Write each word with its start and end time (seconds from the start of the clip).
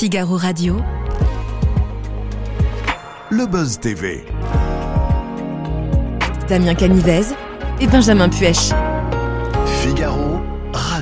Figaro 0.00 0.38
Radio. 0.38 0.80
Le 3.30 3.44
Buzz 3.44 3.78
TV. 3.80 4.24
Damien 6.48 6.74
Canivez 6.74 7.24
et 7.82 7.86
Benjamin 7.86 8.30
Puech. 8.30 8.70
Figaro 9.82 10.29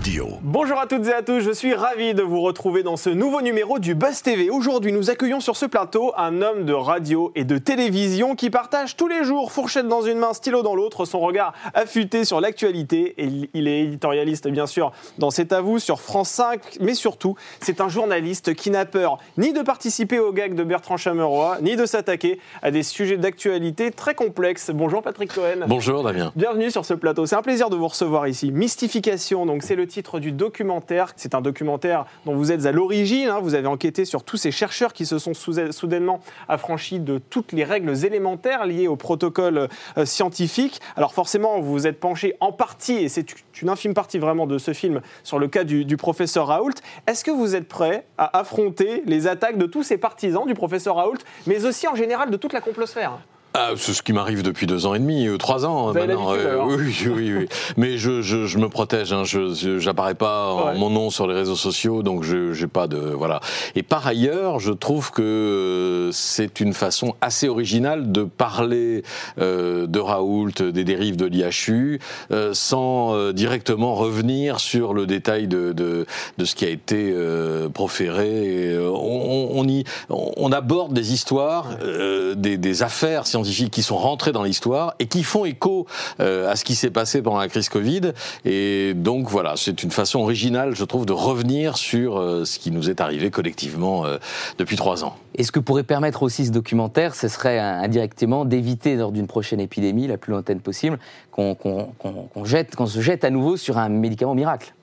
Radio. 0.08 0.38
Bonjour 0.40 0.80
à 0.80 0.86
toutes 0.86 1.06
et 1.06 1.12
à 1.12 1.22
tous, 1.22 1.40
je 1.40 1.50
suis 1.50 1.74
ravi 1.74 2.14
de 2.14 2.22
vous 2.22 2.40
retrouver 2.40 2.82
dans 2.82 2.96
ce 2.96 3.10
nouveau 3.10 3.42
numéro 3.42 3.78
du 3.78 3.94
Buzz 3.94 4.22
TV. 4.22 4.48
Aujourd'hui, 4.48 4.90
nous 4.90 5.10
accueillons 5.10 5.40
sur 5.40 5.54
ce 5.54 5.66
plateau 5.66 6.14
un 6.16 6.40
homme 6.40 6.64
de 6.64 6.72
radio 6.72 7.30
et 7.34 7.44
de 7.44 7.58
télévision 7.58 8.34
qui 8.34 8.48
partage 8.48 8.96
tous 8.96 9.06
les 9.06 9.22
jours, 9.22 9.52
fourchette 9.52 9.86
dans 9.86 10.00
une 10.00 10.16
main, 10.16 10.32
stylo 10.32 10.62
dans 10.62 10.74
l'autre, 10.74 11.04
son 11.04 11.20
regard 11.20 11.52
affûté 11.74 12.24
sur 12.24 12.40
l'actualité. 12.40 13.22
Et 13.22 13.50
il 13.52 13.68
est 13.68 13.80
éditorialiste, 13.80 14.48
bien 14.48 14.66
sûr, 14.66 14.92
dans 15.18 15.30
C'est 15.30 15.52
à 15.52 15.60
vous, 15.60 15.78
sur 15.78 16.00
France 16.00 16.30
5, 16.30 16.78
mais 16.80 16.94
surtout, 16.94 17.36
c'est 17.60 17.82
un 17.82 17.90
journaliste 17.90 18.54
qui 18.54 18.70
n'a 18.70 18.86
peur 18.86 19.18
ni 19.36 19.52
de 19.52 19.60
participer 19.60 20.18
aux 20.20 20.32
gags 20.32 20.54
de 20.54 20.64
Bertrand 20.64 20.96
Chameroy, 20.96 21.58
ni 21.60 21.76
de 21.76 21.84
s'attaquer 21.84 22.40
à 22.62 22.70
des 22.70 22.82
sujets 22.82 23.18
d'actualité 23.18 23.90
très 23.90 24.14
complexes. 24.14 24.70
Bonjour 24.72 25.02
Patrick 25.02 25.34
Cohen. 25.34 25.66
Bonjour 25.66 26.02
Damien. 26.02 26.32
Bienvenue 26.34 26.70
sur 26.70 26.86
ce 26.86 26.94
plateau. 26.94 27.26
C'est 27.26 27.36
un 27.36 27.42
plaisir 27.42 27.68
de 27.68 27.76
vous 27.76 27.88
recevoir 27.88 28.26
ici. 28.26 28.52
Mystification, 28.52 29.44
donc 29.44 29.62
c'est 29.62 29.76
le 29.76 29.86
titre 29.86 29.97
du 30.20 30.32
documentaire. 30.32 31.12
C'est 31.16 31.34
un 31.34 31.40
documentaire 31.40 32.06
dont 32.24 32.34
vous 32.34 32.52
êtes 32.52 32.66
à 32.66 32.72
l'origine. 32.72 33.28
hein. 33.28 33.40
Vous 33.42 33.54
avez 33.54 33.66
enquêté 33.66 34.04
sur 34.04 34.22
tous 34.22 34.36
ces 34.36 34.50
chercheurs 34.50 34.92
qui 34.92 35.06
se 35.06 35.18
sont 35.18 35.32
soudainement 35.34 36.20
affranchis 36.48 37.00
de 37.00 37.18
toutes 37.18 37.52
les 37.52 37.64
règles 37.64 38.04
élémentaires 38.04 38.66
liées 38.66 38.88
au 38.88 38.96
protocole 38.96 39.68
euh, 39.96 40.04
scientifique. 40.04 40.80
Alors 40.96 41.12
forcément, 41.12 41.60
vous 41.60 41.72
vous 41.72 41.86
êtes 41.86 42.00
penché 42.00 42.36
en 42.40 42.52
partie, 42.52 42.94
et 42.94 43.08
c'est 43.08 43.26
une 43.60 43.68
infime 43.68 43.94
partie 43.94 44.18
vraiment 44.18 44.46
de 44.46 44.58
ce 44.58 44.72
film, 44.72 45.00
sur 45.22 45.38
le 45.38 45.48
cas 45.48 45.64
du, 45.64 45.84
du 45.84 45.96
professeur 45.96 46.46
Raoult. 46.46 46.74
Est-ce 47.06 47.24
que 47.24 47.30
vous 47.30 47.54
êtes 47.54 47.68
prêt 47.68 48.06
à 48.16 48.38
affronter 48.38 49.02
les 49.06 49.26
attaques 49.26 49.58
de 49.58 49.66
tous 49.66 49.82
ces 49.82 49.98
partisans 49.98 50.46
du 50.46 50.54
professeur 50.54 50.96
Raoult, 50.96 51.18
mais 51.46 51.64
aussi 51.64 51.86
en 51.88 51.94
général 51.94 52.30
de 52.30 52.36
toute 52.36 52.52
la 52.52 52.60
complosphère? 52.60 53.18
Ah, 53.54 53.70
c'est 53.76 53.94
ce 53.94 54.02
qui 54.02 54.12
m'arrive 54.12 54.42
depuis 54.42 54.66
deux 54.66 54.86
ans 54.86 54.94
et 54.94 54.98
demi, 54.98 55.26
euh, 55.26 55.36
trois 55.38 55.64
ans 55.66 55.90
Vous 55.90 55.96
avez 55.96 56.06
maintenant. 56.06 56.30
l'habitude, 56.32 56.50
alors 56.50 56.66
oui, 56.68 56.94
oui, 57.06 57.32
oui. 57.38 57.48
Mais 57.76 57.96
je, 57.98 58.20
je, 58.22 58.46
je 58.46 58.58
me 58.58 58.68
protège. 58.68 59.12
Hein. 59.12 59.24
Je, 59.24 59.78
j'apparais 59.78 60.14
pas 60.14 60.52
en 60.52 60.58
Ouais. 60.68 60.78
mon 60.78 60.90
nom 60.90 61.10
sur 61.10 61.26
les 61.26 61.34
réseaux 61.34 61.56
sociaux, 61.56 62.02
donc 62.02 62.24
je 62.24 62.52
j'ai 62.52 62.66
pas 62.66 62.86
de 62.88 62.98
voilà. 62.98 63.40
Et 63.74 63.82
par 63.82 64.06
ailleurs, 64.06 64.60
je 64.60 64.70
trouve 64.72 65.10
que 65.12 65.22
euh, 65.22 66.12
c'est 66.12 66.60
une 66.60 66.72
façon 66.74 67.14
assez 67.20 67.48
originale 67.48 68.12
de 68.12 68.22
parler 68.24 69.02
euh, 69.40 69.86
de 69.86 69.98
Raoult, 69.98 70.50
des 70.60 70.84
dérives 70.84 71.16
de 71.16 71.24
l'IHU, 71.26 72.00
euh, 72.30 72.50
sans 72.54 73.14
euh, 73.14 73.32
directement 73.32 73.94
revenir 73.94 74.60
sur 74.60 74.92
le 74.94 75.06
détail 75.06 75.48
de 75.48 75.72
de, 75.72 76.06
de 76.36 76.44
ce 76.44 76.54
qui 76.54 76.64
a 76.66 76.68
été 76.70 77.12
euh, 77.14 77.68
proféré. 77.70 78.28
Et, 78.28 78.72
euh, 78.74 78.90
on, 78.90 79.48
on 79.54 79.64
y 79.66 79.84
on 80.10 80.52
aborde 80.52 80.92
des 80.92 81.12
histoires, 81.12 81.66
euh, 81.82 82.34
des, 82.34 82.56
des 82.58 82.82
affaires 82.82 83.26
scientifiques 83.44 83.72
qui 83.72 83.82
sont 83.82 83.96
rentrées 83.96 84.32
dans 84.32 84.42
l'histoire 84.42 84.94
et 84.98 85.06
qui 85.06 85.22
font 85.22 85.44
écho 85.44 85.86
euh, 86.20 86.50
à 86.50 86.56
ce 86.56 86.64
qui 86.64 86.74
s'est 86.74 86.90
passé 86.90 87.22
pendant 87.22 87.38
la 87.38 87.48
crise 87.48 87.68
Covid. 87.68 88.12
Et 88.44 88.94
donc 88.94 89.28
voilà, 89.28 89.54
c'est 89.56 89.82
une 89.82 89.90
façon 89.90 90.20
originale, 90.20 90.74
je 90.74 90.84
trouve, 90.84 91.06
de 91.06 91.12
revenir 91.12 91.76
sur 91.76 92.18
euh, 92.18 92.44
ce 92.44 92.58
qui 92.58 92.70
nous 92.70 92.90
est 92.90 93.00
arrivé 93.00 93.30
collectivement 93.30 94.04
euh, 94.06 94.18
depuis 94.58 94.76
trois 94.76 95.04
ans. 95.04 95.16
Et 95.36 95.44
ce 95.44 95.52
que 95.52 95.60
pourrait 95.60 95.84
permettre 95.84 96.22
aussi 96.22 96.46
ce 96.46 96.50
documentaire, 96.50 97.14
ce 97.14 97.28
serait 97.28 97.58
indirectement 97.58 98.44
d'éviter 98.44 98.96
lors 98.96 99.12
d'une 99.12 99.26
prochaine 99.28 99.60
épidémie, 99.60 100.06
la 100.08 100.18
plus 100.18 100.32
lointaine 100.32 100.60
possible, 100.60 100.98
qu'on 101.30 101.54
qu'on- 101.54 101.90
qu'on- 101.98 102.12
qu'on 102.32 102.44
jette, 102.44 102.74
qu'on 102.74 102.86
se 102.86 103.00
jette 103.00 103.24
à 103.24 103.30
nouveau 103.30 103.56
sur 103.56 103.78
un 103.78 103.88
médicament 103.88 104.34
miracle. 104.34 104.74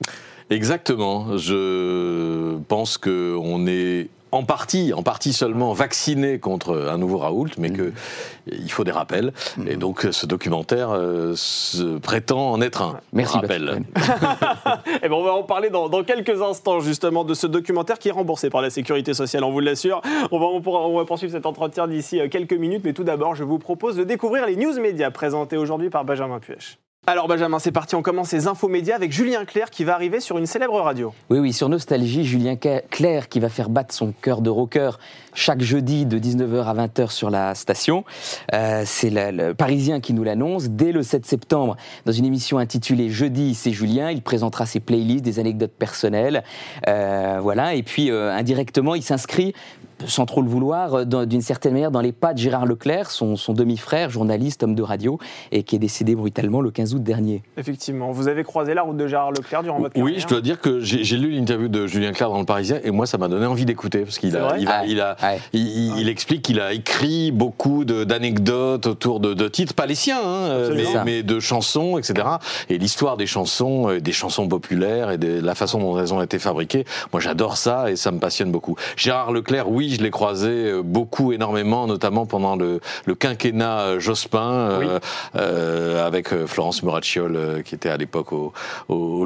Exactement. 0.48 1.36
Je 1.36 2.56
pense 2.68 2.98
que 2.98 3.36
on 3.40 3.66
est 3.66 4.08
en 4.36 4.44
partie, 4.44 4.92
en 4.92 5.02
partie 5.02 5.32
seulement 5.32 5.72
vacciné 5.72 6.38
contre 6.38 6.76
un 6.88 6.98
nouveau 6.98 7.18
Raoult, 7.18 7.48
mais 7.58 7.70
que 7.70 7.92
il 8.46 8.70
faut 8.70 8.84
des 8.84 8.92
rappels. 8.92 9.32
Et 9.66 9.76
donc 9.76 10.06
ce 10.10 10.26
documentaire 10.26 10.90
euh, 10.90 11.32
se 11.34 11.98
prétend 11.98 12.52
en 12.52 12.60
être 12.60 12.82
un 12.82 13.00
Merci, 13.12 13.36
rappel. 13.38 13.82
Patrick. 13.94 14.06
Eh 15.02 15.08
ben, 15.08 15.14
on 15.14 15.22
va 15.24 15.32
en 15.34 15.42
parler 15.42 15.70
dans, 15.70 15.88
dans 15.88 16.02
quelques 16.04 16.40
instants 16.42 16.80
justement 16.80 17.24
de 17.24 17.34
ce 17.34 17.46
documentaire 17.46 17.98
qui 17.98 18.08
est 18.08 18.12
remboursé 18.12 18.50
par 18.50 18.62
la 18.62 18.70
sécurité 18.70 19.14
sociale, 19.14 19.44
on 19.44 19.50
vous 19.52 19.60
l'assure. 19.60 20.00
On 20.30 20.38
va, 20.38 20.46
on, 20.46 20.60
pourra- 20.60 20.80
on 20.86 20.96
va 20.96 21.04
poursuivre 21.04 21.32
cet 21.32 21.46
entretien 21.46 21.86
d'ici 21.88 22.20
euh, 22.20 22.28
quelques 22.28 22.52
minutes, 22.52 22.82
mais 22.84 22.92
tout 22.92 23.04
d'abord, 23.04 23.34
je 23.34 23.44
vous 23.44 23.58
propose 23.58 23.96
de 23.96 24.04
découvrir 24.04 24.46
les 24.46 24.56
news 24.56 24.78
médias 24.80 25.10
présentés 25.10 25.56
aujourd'hui 25.56 25.90
par 25.90 26.04
Benjamin 26.04 26.38
Puech. 26.38 26.78
Alors 27.08 27.28
Benjamin, 27.28 27.60
c'est 27.60 27.70
parti, 27.70 27.94
on 27.94 28.02
commence 28.02 28.30
ces 28.30 28.48
infos 28.48 28.66
médias 28.66 28.96
avec 28.96 29.12
Julien 29.12 29.44
Clerc 29.44 29.70
qui 29.70 29.84
va 29.84 29.94
arriver 29.94 30.18
sur 30.18 30.38
une 30.38 30.46
célèbre 30.46 30.80
radio. 30.80 31.14
Oui, 31.30 31.38
oui, 31.38 31.52
sur 31.52 31.68
Nostalgie, 31.68 32.24
Julien 32.24 32.56
Clerc 32.56 33.28
qui 33.28 33.38
va 33.38 33.48
faire 33.48 33.68
battre 33.68 33.94
son 33.94 34.10
cœur 34.10 34.40
de 34.40 34.50
rocker 34.50 34.90
chaque 35.32 35.60
jeudi 35.60 36.04
de 36.04 36.18
19h 36.18 36.64
à 36.64 36.74
20h 36.74 37.10
sur 37.10 37.30
la 37.30 37.54
station. 37.54 38.04
Euh, 38.54 38.82
c'est 38.84 39.10
le 39.10 39.52
Parisien 39.54 40.00
qui 40.00 40.14
nous 40.14 40.24
l'annonce. 40.24 40.68
Dès 40.68 40.90
le 40.90 41.04
7 41.04 41.24
septembre, 41.26 41.76
dans 42.06 42.12
une 42.12 42.24
émission 42.24 42.58
intitulée 42.58 43.08
Jeudi, 43.08 43.54
c'est 43.54 43.70
Julien, 43.70 44.10
il 44.10 44.22
présentera 44.22 44.66
ses 44.66 44.80
playlists, 44.80 45.24
des 45.24 45.38
anecdotes 45.38 45.74
personnelles. 45.78 46.42
Euh, 46.88 47.38
voilà, 47.40 47.76
et 47.76 47.84
puis 47.84 48.10
euh, 48.10 48.32
indirectement, 48.32 48.96
il 48.96 49.04
s'inscrit, 49.04 49.54
sans 50.06 50.26
trop 50.26 50.42
le 50.42 50.48
vouloir, 50.48 50.94
euh, 50.94 51.24
d'une 51.26 51.40
certaine 51.40 51.72
manière, 51.72 51.90
dans 51.90 52.00
les 52.00 52.12
pas 52.12 52.34
de 52.34 52.38
Gérard 52.38 52.66
Leclerc, 52.66 53.10
son, 53.10 53.36
son 53.36 53.52
demi-frère, 53.54 54.10
journaliste, 54.10 54.62
homme 54.62 54.74
de 54.74 54.82
radio, 54.82 55.18
et 55.52 55.62
qui 55.62 55.76
est 55.76 55.78
décédé 55.78 56.14
brutalement 56.14 56.60
le 56.60 56.70
15 56.70 56.94
août 56.94 57.02
dernier. 57.02 57.42
Effectivement, 57.56 58.10
vous 58.10 58.28
avez 58.28 58.44
croisé 58.44 58.74
la 58.74 58.82
route 58.82 58.96
de 58.96 59.06
Gérard 59.06 59.32
Leclerc 59.32 59.62
durant 59.62 59.78
votre 59.78 59.96
Oui, 59.96 60.12
carrière 60.12 60.20
je 60.20 60.26
dois 60.28 60.40
dire 60.42 60.60
que 60.60 60.80
j'ai 60.80 61.02
j'ai 61.04 61.16
lu 61.16 61.30
l'interview 61.30 61.68
de 61.68 61.86
Julien 61.86 62.12
Clerc 62.12 62.30
dans 62.30 62.38
le 62.40 62.44
Parisien 62.44 62.78
et 62.84 62.90
moi 62.90 63.06
ça 63.06 63.16
m'a 63.18 63.28
donné 63.28 63.46
envie 63.46 63.64
d'écouter 63.64 64.00
parce 64.00 64.18
qu'il 64.18 64.30
il, 64.58 64.68
Ah, 64.68 64.84
il, 64.86 65.02
il- 65.52 65.98
il 65.98 66.08
explique 66.08 66.42
qu'il 66.42 66.60
a 66.60 66.72
écrit 66.72 67.30
beaucoup 67.32 67.84
de- 67.84 68.04
d'anecdotes 68.04 68.86
autour 68.86 69.20
de, 69.20 69.34
de 69.34 69.48
titres, 69.48 69.74
pas 69.74 69.86
les 69.86 69.94
siens, 69.94 70.20
hein, 70.22 70.48
euh, 70.50 70.74
mais, 70.76 71.04
mais 71.04 71.22
de 71.22 71.40
chansons, 71.40 71.96
etc. 71.98 72.26
Et 72.68 72.78
l'histoire 72.78 73.16
des 73.16 73.26
chansons, 73.26 73.88
euh, 73.90 74.00
des 74.00 74.12
chansons 74.12 74.48
populaires 74.48 75.10
et 75.10 75.18
de 75.18 75.40
la 75.40 75.54
façon 75.54 75.78
dont 75.78 75.98
elles 75.98 76.12
ont 76.12 76.22
été 76.22 76.38
fabriquées, 76.38 76.84
moi 77.12 77.20
j'adore 77.20 77.56
ça 77.56 77.90
et 77.90 77.96
ça 77.96 78.10
me 78.10 78.18
passionne 78.18 78.50
beaucoup. 78.52 78.76
Gérard 78.96 79.32
Leclerc, 79.32 79.70
oui, 79.70 79.85
je 79.94 80.02
l'ai 80.02 80.10
croisé 80.10 80.48
euh, 80.50 80.82
beaucoup, 80.82 81.32
énormément, 81.32 81.86
notamment 81.86 82.26
pendant 82.26 82.56
le, 82.56 82.80
le 83.04 83.14
quinquennat 83.14 83.80
euh, 83.80 84.00
Jospin 84.00 84.52
euh, 84.52 84.78
Oui. 84.80 84.86
euh, 85.36 86.06
avec 86.06 86.28
Florence 86.46 86.82
Muracciol 86.82 87.36
euh, 87.36 87.62
qui 87.62 87.74
était 87.74 87.88
à 87.88 87.96
l'époque 87.96 88.32
au, 88.32 88.52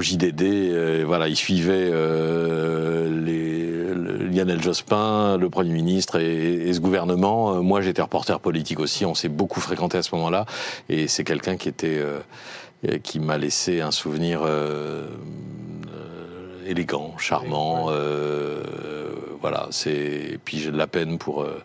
JDD. 0.00 1.04
voilà, 1.06 1.28
il 1.28 1.37
suivait 1.37 1.91
euh, 1.93 3.09
les, 3.25 3.94
le- 3.94 4.26
Lionel 4.26 4.62
Jospin, 4.62 5.37
le 5.37 5.49
Premier 5.50 5.72
ministre 5.72 6.16
et, 6.19 6.69
et 6.69 6.72
ce 6.72 6.81
gouvernement. 6.81 7.62
Moi, 7.62 7.81
j'étais 7.81 8.03
reporter 8.03 8.41
politique 8.41 8.81
aussi. 8.81 9.04
On 9.04 9.15
s'est 9.15 9.28
beaucoup 9.28 9.60
fréquenté 9.60 9.99
à 9.99 10.03
ce 10.03 10.15
moment-là, 10.15 10.47
et 10.88 11.09
c'est 11.09 11.25
quelqu'un 11.25 11.56
qui 11.56 11.69
était 11.69 11.99
euh, 11.99 12.19
qui 13.03 13.20
m'a 13.20 13.37
laissé 13.37 13.81
un 13.82 13.91
souvenir 13.91 14.41
élégant, 16.70 17.16
charmant. 17.19 17.86
euh, 17.91 18.62
voilà, 19.41 19.66
c'est 19.70 19.91
et 19.91 20.38
puis 20.42 20.58
j'ai 20.58 20.70
de 20.70 20.76
la 20.76 20.86
peine 20.86 21.16
pour 21.19 21.42
euh, 21.42 21.62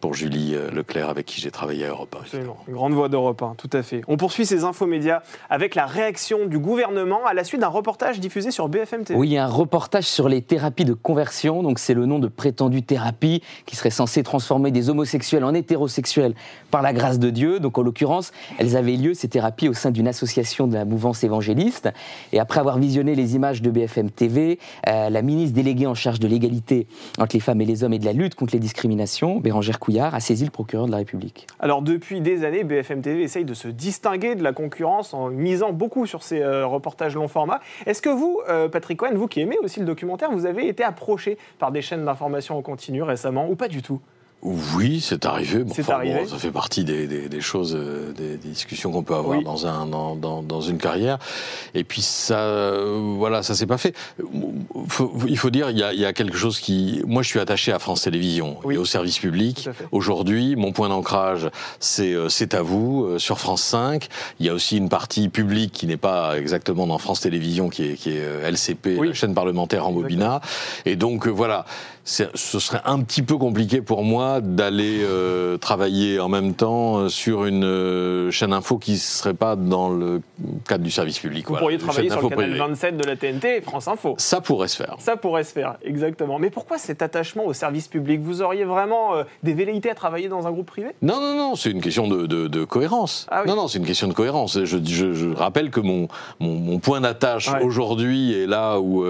pour 0.00 0.14
Julie 0.14 0.54
euh, 0.54 0.70
Leclerc 0.70 1.08
avec 1.08 1.26
qui 1.26 1.40
j'ai 1.40 1.50
travaillé 1.50 1.84
à 1.84 1.88
Europe. 1.88 2.14
un, 2.16 2.22
Absolument. 2.22 2.56
Une 2.68 2.74
grande 2.74 2.92
voix 2.94 3.08
d'Europe 3.08 3.42
1, 3.42 3.54
tout 3.56 3.70
à 3.72 3.82
fait. 3.82 4.02
On 4.08 4.16
poursuit 4.16 4.46
ces 4.46 4.64
infos 4.64 4.86
médias 4.86 5.22
avec 5.50 5.74
la 5.74 5.86
réaction 5.86 6.46
du 6.46 6.58
gouvernement 6.58 7.26
à 7.26 7.34
la 7.34 7.44
suite 7.44 7.60
d'un 7.60 7.68
reportage 7.68 8.20
diffusé 8.20 8.50
sur 8.50 8.68
BFM 8.68 9.04
TV. 9.04 9.18
Oui, 9.18 9.36
un 9.36 9.46
reportage 9.46 10.04
sur 10.04 10.28
les 10.28 10.40
thérapies 10.40 10.84
de 10.86 10.94
conversion. 10.94 11.62
Donc, 11.62 11.78
c'est 11.78 11.94
le 11.94 12.06
nom 12.06 12.18
de 12.18 12.28
prétendues 12.28 12.82
thérapies 12.82 13.42
qui 13.66 13.76
seraient 13.76 13.90
censées 13.90 14.22
transformer 14.22 14.70
des 14.70 14.88
homosexuels 14.88 15.44
en 15.44 15.52
hétérosexuels 15.52 16.34
par 16.70 16.82
la 16.82 16.92
grâce 16.94 17.18
de 17.18 17.28
Dieu. 17.30 17.60
Donc, 17.60 17.76
en 17.76 17.82
l'occurrence, 17.82 18.32
elles 18.58 18.76
avaient 18.76 18.96
lieu, 18.96 19.14
ces 19.14 19.28
thérapies, 19.28 19.68
au 19.68 19.74
sein 19.74 19.90
d'une 19.90 20.08
association 20.08 20.66
de 20.66 20.74
la 20.74 20.84
mouvance 20.84 21.24
évangéliste. 21.24 21.90
Et 22.32 22.38
après 22.38 22.60
avoir 22.60 22.78
visionné 22.78 23.14
les 23.14 23.34
images 23.34 23.62
de 23.62 23.70
BFM 23.70 24.10
TV, 24.10 24.47
euh, 24.88 25.10
la 25.10 25.22
ministre 25.22 25.54
déléguée 25.54 25.86
en 25.86 25.94
charge 25.94 26.20
de 26.20 26.28
l'égalité 26.28 26.86
entre 27.18 27.36
les 27.36 27.40
femmes 27.40 27.60
et 27.60 27.64
les 27.64 27.84
hommes 27.84 27.92
et 27.92 27.98
de 27.98 28.04
la 28.04 28.12
lutte 28.12 28.34
contre 28.34 28.54
les 28.54 28.60
discriminations, 28.60 29.38
Bérangère 29.40 29.78
Couillard, 29.78 30.14
a 30.14 30.20
saisi 30.20 30.44
le 30.44 30.50
procureur 30.50 30.86
de 30.86 30.92
la 30.92 30.98
République. 30.98 31.46
Alors 31.60 31.82
depuis 31.82 32.20
des 32.20 32.44
années, 32.44 32.64
BFM 32.64 33.02
TV 33.02 33.22
essaye 33.22 33.44
de 33.44 33.54
se 33.54 33.68
distinguer 33.68 34.34
de 34.34 34.42
la 34.42 34.52
concurrence 34.52 35.12
en 35.14 35.28
misant 35.28 35.72
beaucoup 35.72 36.06
sur 36.06 36.22
ces 36.22 36.40
euh, 36.40 36.66
reportages 36.66 37.14
long 37.14 37.28
format. 37.28 37.60
Est-ce 37.86 38.02
que 38.02 38.08
vous, 38.08 38.40
euh, 38.48 38.68
Patrick 38.68 38.98
Cohen, 38.98 39.14
vous 39.14 39.28
qui 39.28 39.40
aimez 39.40 39.58
aussi 39.62 39.80
le 39.80 39.86
documentaire, 39.86 40.30
vous 40.30 40.46
avez 40.46 40.68
été 40.68 40.84
approché 40.84 41.38
par 41.58 41.72
des 41.72 41.82
chaînes 41.82 42.04
d'information 42.04 42.56
en 42.56 42.62
continu 42.62 43.02
récemment 43.02 43.48
ou 43.48 43.56
pas 43.56 43.68
du 43.68 43.82
tout? 43.82 44.00
Oui, 44.42 45.00
c'est 45.00 45.26
arrivé. 45.26 45.64
Bon, 45.64 45.72
C'est 45.74 45.82
enfin, 45.82 45.94
arrivé. 45.94 46.20
bon, 46.20 46.28
ça 46.28 46.38
fait 46.38 46.52
partie 46.52 46.84
des, 46.84 47.08
des- 47.08 47.28
des 47.28 47.40
choses, 47.40 47.74
euh, 47.76 48.12
des, 48.12 48.36
des 48.36 48.48
discussions 48.50 48.92
qu'on 48.92 49.02
peut 49.02 49.16
avoir 49.16 49.38
Oui. 49.38 49.44
dans, 49.44 49.66
un, 49.66 49.84
dans, 49.86 50.14
dans, 50.14 50.42
dans 50.42 50.60
une 50.60 50.78
carrière. 50.78 51.18
Et 51.74 51.82
puis 51.82 52.02
ça, 52.02 52.38
euh, 52.38 53.14
voilà, 53.16 53.42
ça 53.42 53.56
s'est 53.56 53.66
pas 53.66 53.78
fait. 53.78 53.94
Faut- 54.88 55.12
il 55.26 55.36
faut 55.36 55.50
dire, 55.50 55.70
il 55.70 55.78
y, 55.78 55.82
a, 55.82 55.92
il 55.92 55.98
y 55.98 56.04
a 56.04 56.12
quelque 56.12 56.36
chose 56.36 56.60
qui. 56.60 57.02
Moi, 57.04 57.22
je 57.22 57.28
suis 57.28 57.40
attaché 57.40 57.72
à 57.72 57.80
France 57.80 58.02
Télévisions 58.02 58.58
Oui. 58.62 58.76
et 58.76 58.78
au 58.78 58.84
service 58.84 59.18
public. 59.18 59.68
Aujourd'hui, 59.90 60.54
mon 60.54 60.70
point 60.70 60.88
d'ancrage, 60.88 61.48
c'est 61.80 62.14
euh, 62.14 62.28
c'est 62.28 62.54
à 62.54 62.62
vous 62.62 63.04
euh, 63.06 63.18
sur 63.18 63.40
France 63.40 63.62
5. 63.62 64.06
Il 64.38 64.46
y 64.46 64.48
a 64.48 64.54
aussi 64.54 64.76
une 64.76 64.88
partie 64.88 65.28
publique 65.28 65.72
qui 65.72 65.88
n'est 65.88 65.96
pas 65.96 66.38
exactement 66.38 66.86
dans 66.86 66.98
France 66.98 67.20
Télévisions, 67.22 67.68
qui 67.70 67.84
est, 67.90 67.94
qui 67.94 68.10
est 68.10 68.22
LCP, 68.48 68.96
Oui. 68.98 69.08
la 69.08 69.14
chaîne 69.14 69.34
parlementaire 69.34 69.88
en 69.88 69.90
bobina. 69.92 70.40
Et 70.86 70.94
donc 70.94 71.26
voilà, 71.26 71.64
ce 72.08 72.58
serait 72.58 72.80
un 72.86 73.00
petit 73.02 73.22
peu 73.22 73.36
compliqué 73.36 73.82
pour 73.82 74.02
moi 74.02 74.40
d'aller 74.40 75.00
euh, 75.02 75.58
travailler 75.58 76.18
en 76.20 76.28
même 76.30 76.54
temps 76.54 76.96
euh, 77.00 77.08
sur 77.10 77.44
une 77.44 77.64
euh, 77.64 78.30
chaîne 78.30 78.54
info 78.54 78.78
qui 78.78 78.96
serait 78.96 79.34
pas 79.34 79.56
dans 79.56 79.90
le 79.90 80.22
cadre 80.66 80.82
du 80.84 80.90
service 80.90 81.18
public. 81.18 81.44
Vous 81.46 81.50
Voilà, 81.50 81.60
pourriez 81.64 81.78
travailler 81.78 82.08
sur 82.08 82.22
le 82.22 82.28
canal 82.30 82.44
privée. 82.46 82.58
27 82.58 82.96
de 82.96 83.04
la 83.04 83.16
TNT 83.16 83.56
et 83.58 83.60
France 83.60 83.88
Info. 83.88 84.14
Ça 84.16 84.40
pourrait 84.40 84.68
se 84.68 84.76
faire. 84.76 84.96
Ça 84.98 85.16
pourrait 85.16 85.44
se 85.44 85.52
faire, 85.52 85.76
exactement. 85.84 86.38
Mais 86.38 86.48
pourquoi 86.48 86.78
cet 86.78 87.02
attachement 87.02 87.44
au 87.44 87.52
service 87.52 87.88
public? 87.88 88.20
Vous 88.22 88.40
auriez 88.40 88.64
vraiment 88.64 89.14
euh, 89.14 89.24
des 89.42 89.52
velléités 89.52 89.90
à 89.90 89.94
travailler 89.94 90.28
dans 90.28 90.46
un 90.46 90.50
groupe 90.50 90.66
privé? 90.68 90.88
Non, 91.02 91.20
non, 91.20 91.34
non, 91.36 91.56
c'est 91.56 91.70
une 91.70 91.82
question 91.82 92.08
de, 92.08 92.26
de- 92.26 92.48
de 92.48 92.64
cohérence. 92.64 93.26
Ah 93.30 93.42
oui. 93.44 93.50
Non, 93.50 93.56
non, 93.56 93.68
c'est 93.68 93.78
une 93.80 93.86
question 93.86 94.08
de 94.08 94.14
cohérence. 94.14 94.64
Je, 94.64 94.78
je- 94.82 95.12
je 95.12 95.28
rappelle 95.28 95.70
que 95.70 95.80
mon, 95.80 96.08
mon, 96.40 96.54
mon 96.54 96.78
point 96.78 97.02
d'attache 97.02 97.48
Ouais. 97.52 97.62
aujourd'hui 97.62 98.32
est 98.32 98.46
là 98.46 98.78
où, 98.80 99.04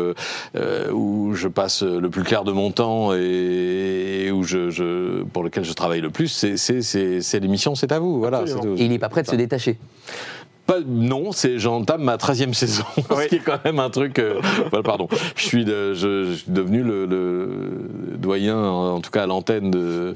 où 0.92 1.34
je 1.34 1.48
passe 1.48 1.82
le 1.82 2.08
plus 2.10 2.22
clair 2.24 2.44
de 2.44 2.52
mon 2.52 2.70
temps 2.70 2.88
et, 3.14 4.26
et 4.26 4.31
où 4.32 4.43
je, 4.43 4.70
je- 4.70 5.23
pour 5.25 5.43
lequel 5.43 5.64
je 5.64 5.73
travaille 5.73 6.00
le 6.00 6.11
plus, 6.11 6.29
c'est- 6.29 7.40
l'émission 7.40 7.75
C'est 7.75 7.93
à 7.93 7.99
vous. 7.99 8.19
Voilà. 8.19 8.43
Et 8.76 8.85
il 8.85 8.90
n'est 8.90 8.99
pas 8.99 9.08
prêt 9.08 9.23
de 9.23 9.29
se 9.29 9.37
détacher. 9.37 9.79
Pas- 10.68 10.80
non, 10.86 11.32
c'est 11.32 11.58
j'entame 11.58 12.02
ma 12.02 12.16
13e 12.18 12.52
saison, 12.52 12.84
Oui. 13.10 13.24
ce 13.24 13.28
qui 13.28 13.34
est 13.36 13.38
quand 13.40 13.64
même 13.64 13.78
un 13.80 13.88
truc. 13.90 14.18
euh, 14.18 14.38
voilà, 14.70 14.82
pardon, 14.82 15.08
je 15.34 15.42
suis, 15.44 15.64
de- 15.64 15.94
je, 15.94 16.24
je 16.26 16.32
suis 16.34 16.50
devenu 16.52 16.82
le, 16.82 17.06
le 17.06 18.16
doyen, 18.18 18.62
en 18.62 19.00
tout 19.00 19.10
cas 19.10 19.22
à 19.22 19.26
l'antenne 19.26 19.70
de, 19.70 20.14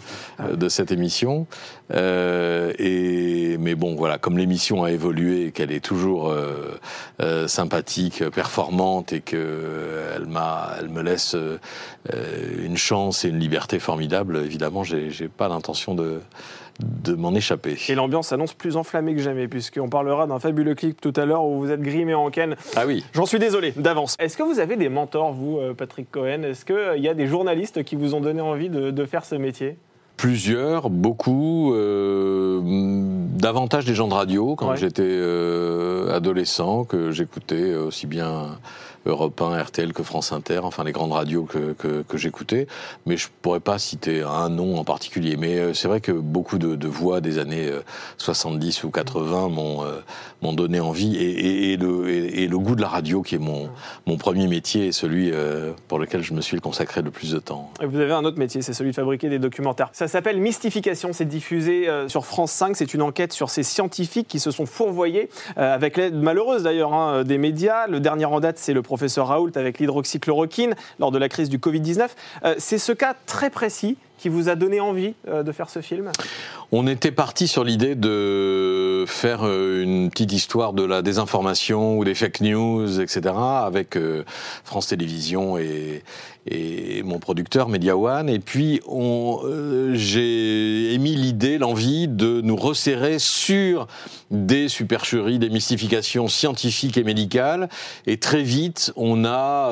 de 0.53 0.69
cette 0.69 0.93
émission. 0.93 1.47
Euh, 1.95 2.73
et 2.79 3.57
mais 3.59 3.75
bon, 3.75 3.95
voilà, 3.97 4.19
comme 4.19 4.37
l'émission 4.39 4.85
a 4.85 4.91
évolué, 4.93 5.47
et 5.47 5.53
qu'elle 5.53 5.73
est 5.73 5.83
toujours 5.85 6.29
euh, 6.31 6.79
euh, 7.23 7.49
sympathique, 7.49 8.23
performante, 8.31 9.13
et 9.15 9.21
que 9.21 10.03
elle 10.17 10.27
m'a, 10.27 10.73
elle 10.79 10.89
me 10.91 11.03
laisse 11.03 11.35
euh, 11.35 11.59
euh, 12.15 12.67
une 12.67 12.77
chance 12.77 13.25
et 13.25 13.29
une 13.31 13.39
liberté 13.39 13.79
formidable. 13.79 14.37
Évidemment, 14.45 14.85
j'ai 14.85 15.11
j'ai 15.11 15.29
pas 15.29 15.49
l'intention 15.49 15.95
de 15.95 16.21
de 16.81 17.15
m'en 17.15 17.35
échapper. 17.35 17.77
Et 17.89 17.95
l'ambiance 17.95 18.29
s'annonce 18.29 18.55
plus 18.55 18.77
enflammée 18.77 19.15
que 19.15 19.21
jamais, 19.21 19.47
puisqu'on 19.49 19.89
parlera 19.89 20.27
d'un 20.27 20.39
fabuleux 20.39 20.75
clip 20.75 21.01
tout 21.01 21.13
à 21.17 21.25
l'heure 21.27 21.45
où 21.45 21.59
vous 21.61 21.71
êtes 21.71 21.83
grimé 21.83 22.15
en 22.15 22.31
ken. 22.31 22.57
Ah 22.77 22.85
oui. 22.87 23.05
J'en 23.13 23.27
suis 23.27 23.39
désolé 23.39 23.73
d'avance. 23.77 24.17
Est-ce 24.19 24.37
que 24.37 24.43
vous 24.43 24.59
avez 24.59 24.77
des 24.77 24.89
mentors, 24.89 25.33
vous, 25.33 25.59
euh, 25.59 25.75
Patrick 25.75 26.11
Cohen? 26.11 26.43
Est-ce 26.43 26.65
qu'il 26.65 27.03
y 27.03 27.09
a 27.09 27.15
des 27.15 27.27
journalistes 27.27 27.85
qui 27.85 27.97
vous 27.97 28.15
ont 28.15 28.21
donné 28.21 28.41
envie 28.41 28.69
de, 28.71 28.91
de 28.91 29.05
faire 29.05 29.25
ce 29.25 29.35
métier? 29.35 29.77
Plusieurs, 30.17 30.89
beaucoup, 30.91 31.75
euh, 31.75 32.61
davantage 33.37 33.85
des 33.85 33.95
gens 33.95 34.09
de 34.09 34.15
radio 34.15 34.55
quand 34.57 34.71
Ouais. 34.71 34.77
j'étais 34.77 35.03
euh, 35.05 36.15
adolescent, 36.15 36.85
que 36.85 37.11
j'écoutais 37.11 37.75
aussi 37.75 38.07
bien 38.07 38.59
Europe 39.07 39.41
1, 39.41 39.63
RTL 39.63 39.93
que 39.93 40.03
France 40.03 40.33
Inter, 40.33 40.61
enfin 40.63 40.85
les 40.85 40.93
grandes 40.93 41.13
radios 41.13 41.45
que, 41.45 41.73
que, 41.73 42.17
j'écoutais. 42.17 42.67
Mais 43.07 43.17
je 43.17 43.29
pourrais 43.43 43.61
pas 43.61 43.79
citer 43.79 44.23
un 44.23 44.49
nom 44.49 44.79
en 44.79 44.85
particulier. 44.85 45.37
Mais 45.37 45.59
euh, 45.59 45.75
c'est 45.75 45.89
vrai 45.89 46.01
que 46.01 46.13
beaucoup 46.13 46.59
de, 46.59 46.89
voix 46.89 47.21
des 47.21 47.39
années 47.39 47.69
euh, 47.69 47.81
70 48.19 48.85
ou 48.85 48.91
80 48.91 49.49
m'ont 49.49 49.85
euh, 49.85 50.01
m'ont 50.43 50.53
donné 50.53 50.81
envie 50.81 51.17
et, 51.17 51.77
le, 51.77 52.09
et, 52.11 52.49
le 52.49 52.59
goût 52.59 52.75
de 52.75 52.81
la 52.81 52.89
radio 52.89 53.23
qui 53.23 53.37
est 53.37 53.39
mon, 53.39 53.71
mon 54.07 54.17
premier 54.17 54.49
métier 54.49 54.87
et 54.87 54.93
celui 54.93 55.31
euh, 55.33 55.73
pour 55.89 55.99
lequel 55.99 56.23
je 56.23 56.35
me 56.35 56.41
suis 56.41 56.61
consacré 56.61 57.01
le 57.01 57.11
plus 57.11 57.33
de 57.33 57.39
temps. 57.39 57.71
Vous 57.81 57.99
avez 57.99 58.13
un 58.13 58.25
autre 58.25 58.39
métier, 58.39 58.61
c'est 58.61 58.73
celui 58.73 58.91
de 58.91 58.97
fabriquer 58.97 59.29
des 59.29 59.39
documentaires. 59.39 59.89
Ça 59.93 60.09
s'appelle 60.09 60.41
Mystification, 60.41 61.13
c'est 61.13 61.25
diffusé 61.25 61.89
euh, 61.89 62.09
sur 62.09 62.27
France 62.27 62.51
5. 62.53 62.77
C'est 62.77 62.93
une 62.93 63.03
enquête 63.03 63.33
sur 63.33 63.51
ces 63.51 63.63
scientifiques 63.63 64.27
qui 64.27 64.41
se 64.41 64.51
sont 64.51 64.67
fourvoyés, 64.67 65.31
euh, 65.59 65.75
avec 65.75 65.97
l'aide 65.97 66.15
malheureuse 66.15 66.65
d'ailleurs 66.65 66.93
hein, 66.93 67.23
des 67.23 67.39
médias. 67.39 67.87
Le 67.87 68.01
dernier 68.01 68.25
en 68.25 68.41
date, 68.41 68.59
c'est 68.59 68.75
le 68.75 68.83
professeur 68.93 69.29
Raoult 69.29 69.53
avec 69.55 69.79
l'hydroxychloroquine 69.79 70.75
lors 70.99 71.11
de 71.11 71.17
la 71.17 71.31
crise 71.31 71.49
du 71.49 71.57
Covid-19. 71.57 72.11
Euh, 72.45 72.55
c'est 72.59 72.77
ce 72.77 72.93
cas 72.93 73.15
très 73.25 73.49
précis 73.49 73.97
qui 74.19 74.29
vous 74.29 74.51
a 74.51 74.55
donné 74.55 74.81
envie 74.81 75.15
euh, 75.29 75.43
de 75.43 75.51
faire 75.51 75.71
ce 75.71 75.81
film? 75.81 76.13
On 76.75 76.87
était 76.87 77.13
parti 77.13 77.49
sur 77.49 77.65
l'idée 77.65 77.95
de 77.95 79.05
faire 79.07 79.41
euh, 79.43 79.83
une 79.83 80.09
petite 80.09 80.33
histoire 80.33 80.73
de 80.73 80.83
la 80.83 81.03
désinformation 81.03 81.99
ou 81.99 82.05
des 82.07 82.15
fake 82.15 82.41
news, 82.41 82.99
etc., 82.99 83.35
avec 83.37 83.95
euh, 83.97 84.25
France 84.65 84.87
Télévisions 84.87 85.59
et, 85.59 86.03
mon 87.05 87.21
producteur 87.21 87.69
Media 87.69 87.97
One. 87.97 88.29
Et 88.29 88.41
puis, 88.41 88.81
euh, 88.89 89.93
j'ai 89.95 90.93
émis 90.93 91.15
l'idée, 91.15 91.57
l'envie 91.57 92.09
de 92.09 92.41
nous 92.41 92.57
resserrer 92.57 93.21
sur 93.21 93.87
des 94.33 94.69
supercheries, 94.69 95.39
des 95.39 95.51
mystifications 95.51 96.27
scientifiques 96.27 96.97
et 96.97 97.05
médicales. 97.05 97.69
Et 98.07 98.17
très 98.17 98.43
vite, 98.43 98.93
on 98.97 99.25
a 99.25 99.71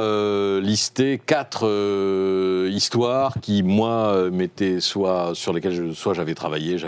listé 0.60 1.20
quatre 1.24 1.66
histoires 2.70 3.34
qui, 3.40 3.64
moi, 3.64 4.30
m'étaient 4.30 4.80
soit 4.80 5.32
sur 5.34 5.52
lesquelles 5.52 5.92
soit 5.94 6.14
j'avais 6.14 6.34
travaillé, 6.34 6.78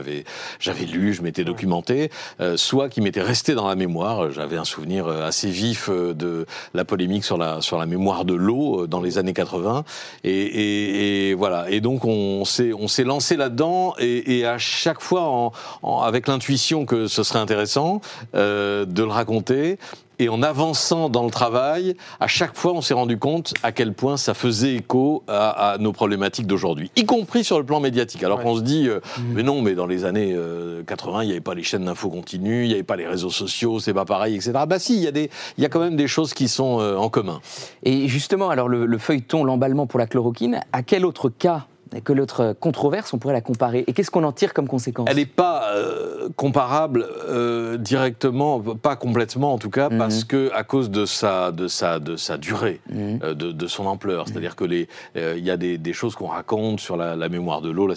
j'avais 0.61 0.85
lu, 0.85 1.13
je 1.15 1.23
m'étais 1.23 1.45
documenté, 1.45 2.11
euh, 2.41 2.57
soit 2.57 2.89
qui 2.89 3.01
m'étaient 3.01 3.23
restées 3.23 3.55
dans 3.55 3.69
la 3.69 3.75
mémoire. 3.75 4.31
J'avais 4.31 4.57
un 4.57 4.65
souvenir 4.65 5.07
euh, 5.07 5.27
assez 5.27 5.49
vif 5.49 5.89
euh, 5.89 6.15
de 6.15 6.47
la 6.75 6.85
polémique 6.85 7.25
sur 7.25 7.37
la 7.39 7.61
sur 7.61 7.79
la 7.79 7.87
mémoire 7.87 8.25
de 8.25 8.35
l'eau 8.35 8.83
euh, 8.83 8.87
dans 8.87 9.01
les 9.01 9.19
années 9.19 9.33
80. 9.33 9.85
Et, 10.25 10.31
et, 10.31 11.29
et 11.31 11.35
voilà. 11.35 11.71
Et 11.71 11.81
donc 11.81 12.05
on 12.05 12.45
s'est 12.45 12.73
on 12.73 12.89
s'est 12.89 13.05
lancé 13.05 13.37
là-dedans 13.37 13.95
et, 13.99 14.39
et 14.39 14.47
à 14.47 14.59
chaque 14.59 15.01
fois 15.01 15.23
en, 15.23 15.53
en- 15.83 16.01
avec 16.03 16.29
l'intuition 16.29 16.85
que 16.87 17.07
ce 17.07 17.23
serait 17.23 17.39
intéressant 17.39 18.01
euh, 18.35 18.85
de 18.85 19.03
le 19.03 19.11
raconter. 19.11 19.79
Et 20.19 20.29
en 20.29 20.43
avançant 20.43 21.09
dans 21.09 21.25
le 21.25 21.31
travail, 21.31 21.97
à 22.21 22.27
chaque 22.29 22.57
fois, 22.57 22.73
on 22.75 22.81
s'est 22.83 22.95
rendu 22.95 23.19
compte 23.19 23.55
à 23.63 23.73
quel 23.73 23.93
point 23.93 24.17
ça 24.17 24.35
faisait 24.35 24.75
écho 24.77 25.25
à, 25.27 25.73
à 25.73 25.79
nos 25.79 25.93
problématiques 25.93 26.47
d'aujourd'hui, 26.47 26.91
y 26.97 27.05
compris 27.05 27.45
sur 27.45 27.59
le 27.59 27.65
plan 27.65 27.81
médiatique. 27.81 28.23
Alors 28.23 28.39
Ouais. 28.39 28.45
qu'on 28.45 28.57
se 28.57 28.61
dit, 28.63 28.89
euh, 28.89 29.01
mais 29.35 29.43
non, 29.43 29.63
mais 29.63 29.75
dans 29.75 29.87
les 29.87 30.05
années 30.05 30.33
euh, 30.37 30.83
80, 30.85 31.23
il 31.23 31.27
n'y 31.27 31.33
avait 31.33 31.41
pas 31.41 31.55
les 31.55 31.63
chaînes 31.63 31.85
d'infos 31.87 32.09
continues, 32.11 32.65
il 32.65 32.69
n'y 32.69 32.75
avait 32.75 32.83
pas 32.83 32.97
les 32.97 33.07
réseaux 33.07 33.31
sociaux, 33.31 33.81
c'est 33.81 33.95
pas 33.95 34.05
pareil, 34.05 34.35
etc. 34.37 34.53
Bah 34.67 34.79
si, 34.79 34.95
il 34.97 35.03
y, 35.03 35.07
a 35.09 35.13
des- 35.13 35.31
il 35.59 35.63
y 35.63 35.67
a 35.67 35.69
quand 35.69 35.81
même 35.81 35.97
des 35.97 36.09
choses 36.09 36.35
qui 36.35 36.49
sont 36.49 36.81
euh, 36.81 36.97
en 36.97 37.09
commun. 37.09 37.41
Et 37.83 38.07
justement, 38.09 38.51
alors 38.51 38.69
le, 38.69 38.87
le 38.87 38.99
feuilleton, 38.99 39.45
l'emballement 39.45 39.87
pour 39.87 39.99
la 39.99 40.07
chloroquine, 40.07 40.61
à 40.73 40.83
quel 40.83 41.05
autre 41.05 41.29
cas, 41.31 41.67
que 42.01 42.13
l'autre 42.13 42.55
controverse, 42.59 43.13
on 43.13 43.19
pourrait 43.19 43.35
la 43.35 43.41
comparer 43.41 43.85
Et 43.87 43.93
qu'est-ce 43.93 44.11
qu'on 44.11 44.25
en 44.25 44.33
tire 44.33 44.55
comme 44.55 44.69
conséquence? 44.69 45.07
Elle 45.11 45.17
n'est 45.17 45.27
pas 45.27 45.71
euh, 45.75 46.29
comparable 46.37 47.07
euh, 47.29 47.77
directement, 47.77 48.61
pas 48.61 48.97
complètement 48.97 49.53
en 49.53 49.59
tout 49.59 49.71
cas, 49.71 49.89
Mhm. 49.91 49.99
parce 49.99 50.25
que 50.25 50.51
à 50.55 50.65
cause 50.65 50.91
de 50.91 51.05
sa, 51.05 51.53
de 51.53 51.69
sa, 51.69 51.99
de 51.99 52.17
sa 52.17 52.39
durée, 52.39 52.81
Mhm. 52.91 53.19
euh, 53.23 53.35
de, 53.35 53.53
de 53.53 53.67
son 53.67 53.87
ampleur. 53.87 54.27
C'est-à-dire 54.29 54.57
que 54.57 54.65
les, 54.65 54.89
il 55.17 55.45
y 55.45 55.51
a 55.51 55.57
des, 55.57 55.79
des 55.79 55.93
choses 55.93 56.15
qu'on 56.15 56.29
raconte 56.29 56.81
sur 56.81 56.97
la, 56.97 57.17
la 57.17 57.29
mémoire 57.29 57.61
de 57.61 57.71
l'eau, 57.71 57.87
la, 57.87 57.97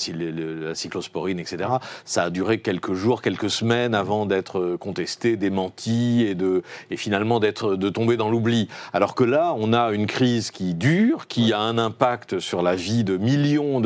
cyclosporine, 0.74 1.40
etc. 1.40 1.70
Ça 2.06 2.24
a 2.24 2.30
duré 2.30 2.60
quelques 2.60 2.94
jours, 2.94 3.22
quelques 3.22 3.50
semaines 3.50 3.96
avant 3.96 4.26
d'être 4.26 4.76
contesté, 4.80 5.38
démenti 5.38 6.24
et 6.28 6.36
de, 6.36 6.64
et 6.92 6.98
finalement 6.98 7.40
d'être, 7.40 7.76
de 7.76 7.90
tomber 7.90 8.18
dans 8.18 8.30
l'oubli. 8.30 8.68
Alors 8.94 9.16
que 9.16 9.24
là, 9.24 9.54
on 9.58 9.74
a 9.74 9.92
une 9.92 10.08
crise 10.08 10.52
qui 10.52 10.74
dure, 10.74 11.28
qui 11.28 11.54
a 11.54 11.60
un 11.60 11.78
impact 11.78 12.40
sur 12.40 12.62
la 12.62 12.76
vie 12.76 13.04
de 13.04 13.18
millions 13.18 13.80
de, 13.80 13.85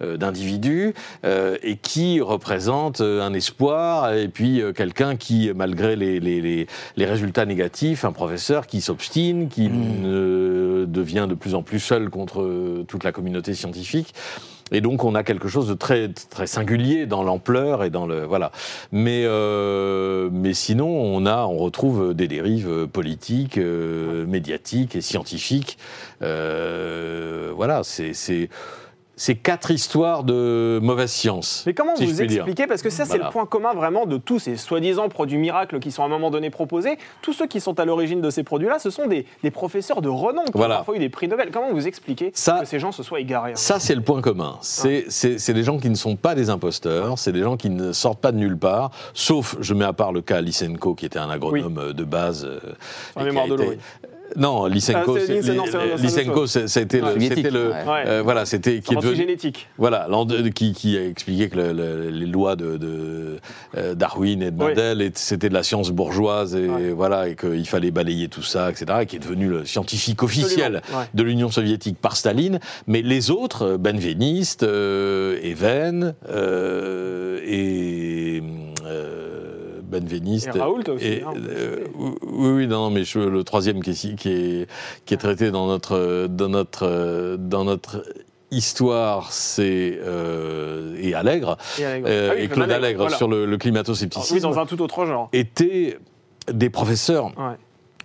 d'individus 0.00 0.94
euh, 1.24 1.56
et 1.62 1.76
qui 1.76 2.20
représente 2.20 3.00
euh, 3.00 3.22
un 3.22 3.32
espoir 3.34 4.12
et 4.12 4.28
puis 4.28 4.60
euh, 4.60 4.72
quelqu'un 4.72 5.16
qui, 5.16 5.50
malgré 5.54 5.96
les, 5.96 6.20
les, 6.20 6.40
les, 6.40 6.66
les 6.96 7.04
résultats 7.04 7.46
négatifs, 7.46 8.04
un 8.04 8.12
professeur 8.12 8.66
qui 8.66 8.80
s'obstine, 8.80 9.48
qui 9.48 9.70
euh, 9.70 10.86
devient 10.86 11.26
de 11.28 11.34
plus 11.34 11.54
en 11.54 11.62
plus 11.62 11.80
seul 11.80 12.10
contre 12.10 12.42
euh, 12.42 12.84
toute 12.86 13.04
la 13.04 13.12
communauté 13.12 13.54
scientifique. 13.54 14.14
Et 14.74 14.80
donc 14.80 15.04
on 15.04 15.14
a 15.14 15.22
quelque 15.22 15.48
chose 15.48 15.68
de 15.68 15.74
très 15.74 16.08
très 16.08 16.46
singulier 16.46 17.04
dans 17.04 17.22
l'ampleur 17.22 17.84
et 17.84 17.90
dans 17.90 18.06
le 18.06 18.24
voilà. 18.24 18.52
Mais 18.90 19.24
euh, 19.26 20.30
mais 20.32 20.54
sinon 20.54 20.88
on 20.88 21.26
a 21.26 21.44
on 21.44 21.58
retrouve 21.58 22.14
des 22.14 22.26
dérives 22.26 22.86
politiques, 22.86 23.58
euh, 23.58 24.24
médiatiques 24.26 24.96
et 24.96 25.02
scientifiques. 25.02 25.76
Euh, 26.22 27.52
voilà, 27.54 27.82
c'est 27.84 28.48
c'est 29.16 29.34
quatre 29.34 29.70
histoires 29.70 30.24
de 30.24 30.80
mauvaise 30.82 31.10
science. 31.10 31.62
Mais 31.66 31.74
comment 31.74 31.94
si 31.96 32.06
vous 32.06 32.22
expliquez 32.22 32.66
Parce 32.66 32.82
que 32.82 32.90
ça, 32.90 33.04
c'est 33.04 33.10
Voilà. 33.12 33.26
le 33.26 33.30
point 33.30 33.46
commun 33.46 33.74
vraiment 33.74 34.06
de 34.06 34.16
tous 34.16 34.38
ces 34.38 34.56
soi-disant 34.56 35.08
produits 35.08 35.36
miracles 35.38 35.78
qui 35.80 35.90
sont 35.90 36.02
à 36.02 36.06
un 36.06 36.08
moment 36.08 36.30
donné 36.30 36.50
proposés. 36.50 36.96
Tous 37.20 37.32
ceux 37.32 37.46
qui 37.46 37.60
sont 37.60 37.78
à 37.78 37.84
l'origine 37.84 38.20
de 38.20 38.30
ces 38.30 38.42
produits-là, 38.42 38.78
ce 38.78 38.90
sont 38.90 39.06
des, 39.06 39.26
des 39.42 39.50
professeurs 39.50 40.00
de 40.02 40.08
renom 40.08 40.44
qui 40.44 40.52
Voilà. 40.54 40.74
ont 40.74 40.78
parfois 40.78 40.96
eu 40.96 40.98
des 40.98 41.08
prix 41.10 41.28
Nobel. 41.28 41.50
Comment 41.52 41.72
vous 41.72 41.86
expliquez 41.86 42.30
Ça- 42.34 42.60
que 42.60 42.66
ces 42.66 42.78
gens 42.78 42.90
se 42.92 43.02
soient 43.02 43.20
égarés 43.20 43.52
hein? 43.52 43.56
Ça, 43.56 43.78
c'est 43.78 43.94
le 43.94 44.00
point 44.02 44.20
commun. 44.22 44.56
C'est 44.62 45.52
des 45.52 45.62
gens 45.62 45.78
qui 45.78 45.90
ne 45.90 45.94
sont 45.94 46.16
pas 46.16 46.34
des 46.34 46.50
imposteurs, 46.50 47.18
c'est 47.18 47.32
des 47.32 47.42
gens 47.42 47.56
qui 47.56 47.70
ne 47.70 47.92
sortent 47.92 48.20
pas 48.20 48.32
de 48.32 48.38
nulle 48.38 48.58
part, 48.58 48.90
sauf, 49.14 49.56
je 49.60 49.74
mets 49.74 49.84
à 49.84 49.92
part 49.92 50.12
le 50.12 50.22
cas 50.22 50.40
Lysenko, 50.40 50.94
qui 50.94 51.06
était 51.06 51.18
un 51.18 51.30
agronome 51.30 51.78
euh, 51.78 51.92
de 51.92 52.04
base. 52.04 52.44
euh, 52.44 52.58
et 53.16 53.18
qui 53.20 53.24
mémoire 53.26 53.44
a 53.44 53.48
de 53.48 53.54
l'eau, 53.54 53.62
été-. 53.72 53.78
Non, 54.36 54.66
Lysenko, 54.66 55.16
Ah, 55.16 55.20
c'était 56.66 57.00
le, 57.00 57.06
Soviétique, 57.06 57.36
c'était 57.36 57.50
le, 57.50 57.68
ouais. 57.70 57.72
Ouais. 57.86 58.04
euh, 58.06 58.22
voilà, 58.22 58.46
c'était 58.46 58.80
qui 58.80 58.92
est 58.94 58.96
devenu, 58.96 59.10
Antigénétique. 59.12 59.68
voilà, 59.78 60.08
qui, 60.54 60.72
qui 60.72 60.96
a 60.96 61.06
expliqué 61.06 61.48
que 61.48 61.56
le- 61.56 61.72
le- 61.72 62.10
les 62.10 62.26
lois 62.26 62.56
de, 62.56 62.76
de, 62.76 63.38
euh, 63.76 63.94
Darwin 63.94 64.42
et 64.42 64.50
de. 64.50 64.56
Mendel, 64.56 65.02
et 65.02 65.10
c'était 65.14 65.48
de 65.48 65.54
la 65.54 65.62
science 65.62 65.90
bourgeoise 65.90 66.54
et 66.56 66.68
Ouais. 66.68 66.90
voilà, 66.90 67.28
et 67.28 67.36
qu'il 67.36 67.66
fallait 67.66 67.90
balayer 67.90 68.28
tout 68.28 68.42
ça, 68.42 68.70
etc., 68.70 68.86
et 69.02 69.06
qui 69.06 69.16
est 69.16 69.18
devenu 69.20 69.48
le 69.48 69.64
scientifique 69.64 70.22
officiel 70.22 70.82
ouais. 70.94 71.04
de 71.14 71.22
l'Union 71.22 71.50
soviétique 71.50 71.98
par 72.00 72.16
Staline, 72.16 72.58
mais 72.86 73.02
les 73.02 73.30
autres, 73.30 73.62
euh, 73.66 73.78
Benveniste, 73.78 74.62
euh, 74.62 75.38
Even 75.42 76.14
euh, 76.30 77.38
et 77.44 78.11
Benveniste 79.92 80.50
Et 80.54 80.58
Raoult 80.58 80.82
aussi, 80.88 81.04
et, 81.06 81.22
hein, 81.22 81.32
euh, 81.36 81.84
oui, 82.24 82.50
oui, 82.50 82.66
non, 82.66 82.90
mais 82.90 83.04
je- 83.04 83.18
le 83.20 83.44
troisième 83.44 83.82
qui 83.82 83.90
est, 83.90 84.16
qui 84.16 84.28
est 84.30 84.66
qui 85.04 85.14
est 85.14 85.18
traité 85.18 85.50
dans 85.50 85.66
notre 85.68 86.26
dans 86.28 86.48
notre 86.48 87.36
dans 87.38 87.64
notre 87.64 88.02
histoire, 88.50 89.32
c'est 89.32 89.98
euh, 90.02 90.94
et 91.00 91.14
Allègre 91.14 91.56
Et, 91.78 91.84
Allègre. 91.84 92.06
euh, 92.10 92.28
Ah 92.30 92.34
oui, 92.36 92.42
et 92.44 92.48
Claude 92.48 92.70
Allègre 92.70 93.00
voilà. 93.02 93.16
sur 93.16 93.28
le, 93.28 93.46
le 93.46 93.56
climato-scepticisme 93.56 94.34
Oui, 94.34 94.40
dans 94.40 94.58
un 94.58 94.66
tout 94.66 94.82
autre 94.82 95.06
genre. 95.06 95.28
étaient 95.32 95.98
des 96.52 96.68
professeurs 96.70 97.26
Ouais. 97.38 97.56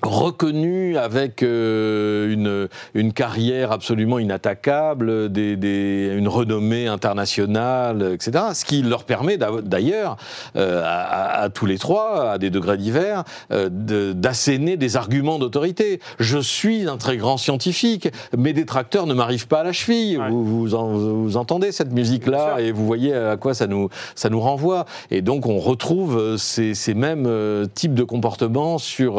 Reconnus 0.04 0.98
avec 0.98 1.44
euh, 1.44 2.32
une, 2.32 2.68
une 2.94 3.14
carrière 3.14 3.72
absolument 3.72 4.20
inattaquable, 4.20 5.32
des, 5.32 5.56
des- 5.56 6.14
une 6.18 6.28
renommée 6.28 6.88
internationale, 6.88 8.12
etc. 8.14 8.46
Ce 8.54 8.66
qui 8.66 8.82
leur 8.82 9.04
permet 9.04 9.38
d'a- 9.38 9.62
d'ailleurs, 9.64 10.18
euh, 10.56 10.82
à, 10.86 11.42
à- 11.44 11.50
tous 11.50 11.66
les 11.66 11.78
trois, 11.78 12.32
à 12.32 12.38
des 12.38 12.50
degrés 12.50 12.78
divers, 12.78 13.24
euh, 13.52 13.70
de- 13.72 14.14
d'asséner 14.14 14.78
des 14.78 14.98
arguments 14.98 15.40
d'autorité. 15.40 16.00
Je 16.20 16.38
suis 16.40 16.88
un 16.88 16.98
très 16.98 17.18
grand 17.18 17.38
scientifique, 17.38 18.10
mes 18.38 18.54
détracteurs 18.54 19.08
ne 19.08 19.14
m'arrivent 19.14 19.48
pas 19.48 19.62
à 19.62 19.64
la 19.64 19.74
cheville. 19.74 20.18
Ouais. 20.18 20.30
Vous, 20.30 20.44
vous, 20.44 20.76
en- 20.76 20.92
vous 20.94 21.38
entendez 21.38 21.72
cette 21.72 21.92
musique-là 21.92 22.60
et 22.60 22.72
vous 22.72 22.86
voyez 22.86 23.14
à 23.14 23.38
quoi 23.38 23.54
ça 23.54 23.68
nous, 23.68 23.90
ça 24.16 24.30
nous 24.30 24.40
renvoie. 24.40 24.86
Et 25.12 25.22
donc 25.22 25.46
on 25.48 25.58
retrouve 25.60 26.18
euh, 26.18 26.38
ces, 26.38 26.74
ces 26.74 26.94
mêmes 26.94 27.26
euh, 27.28 27.66
types 27.74 27.94
de 27.94 28.04
comportements 28.04 28.78
sur, 28.78 29.16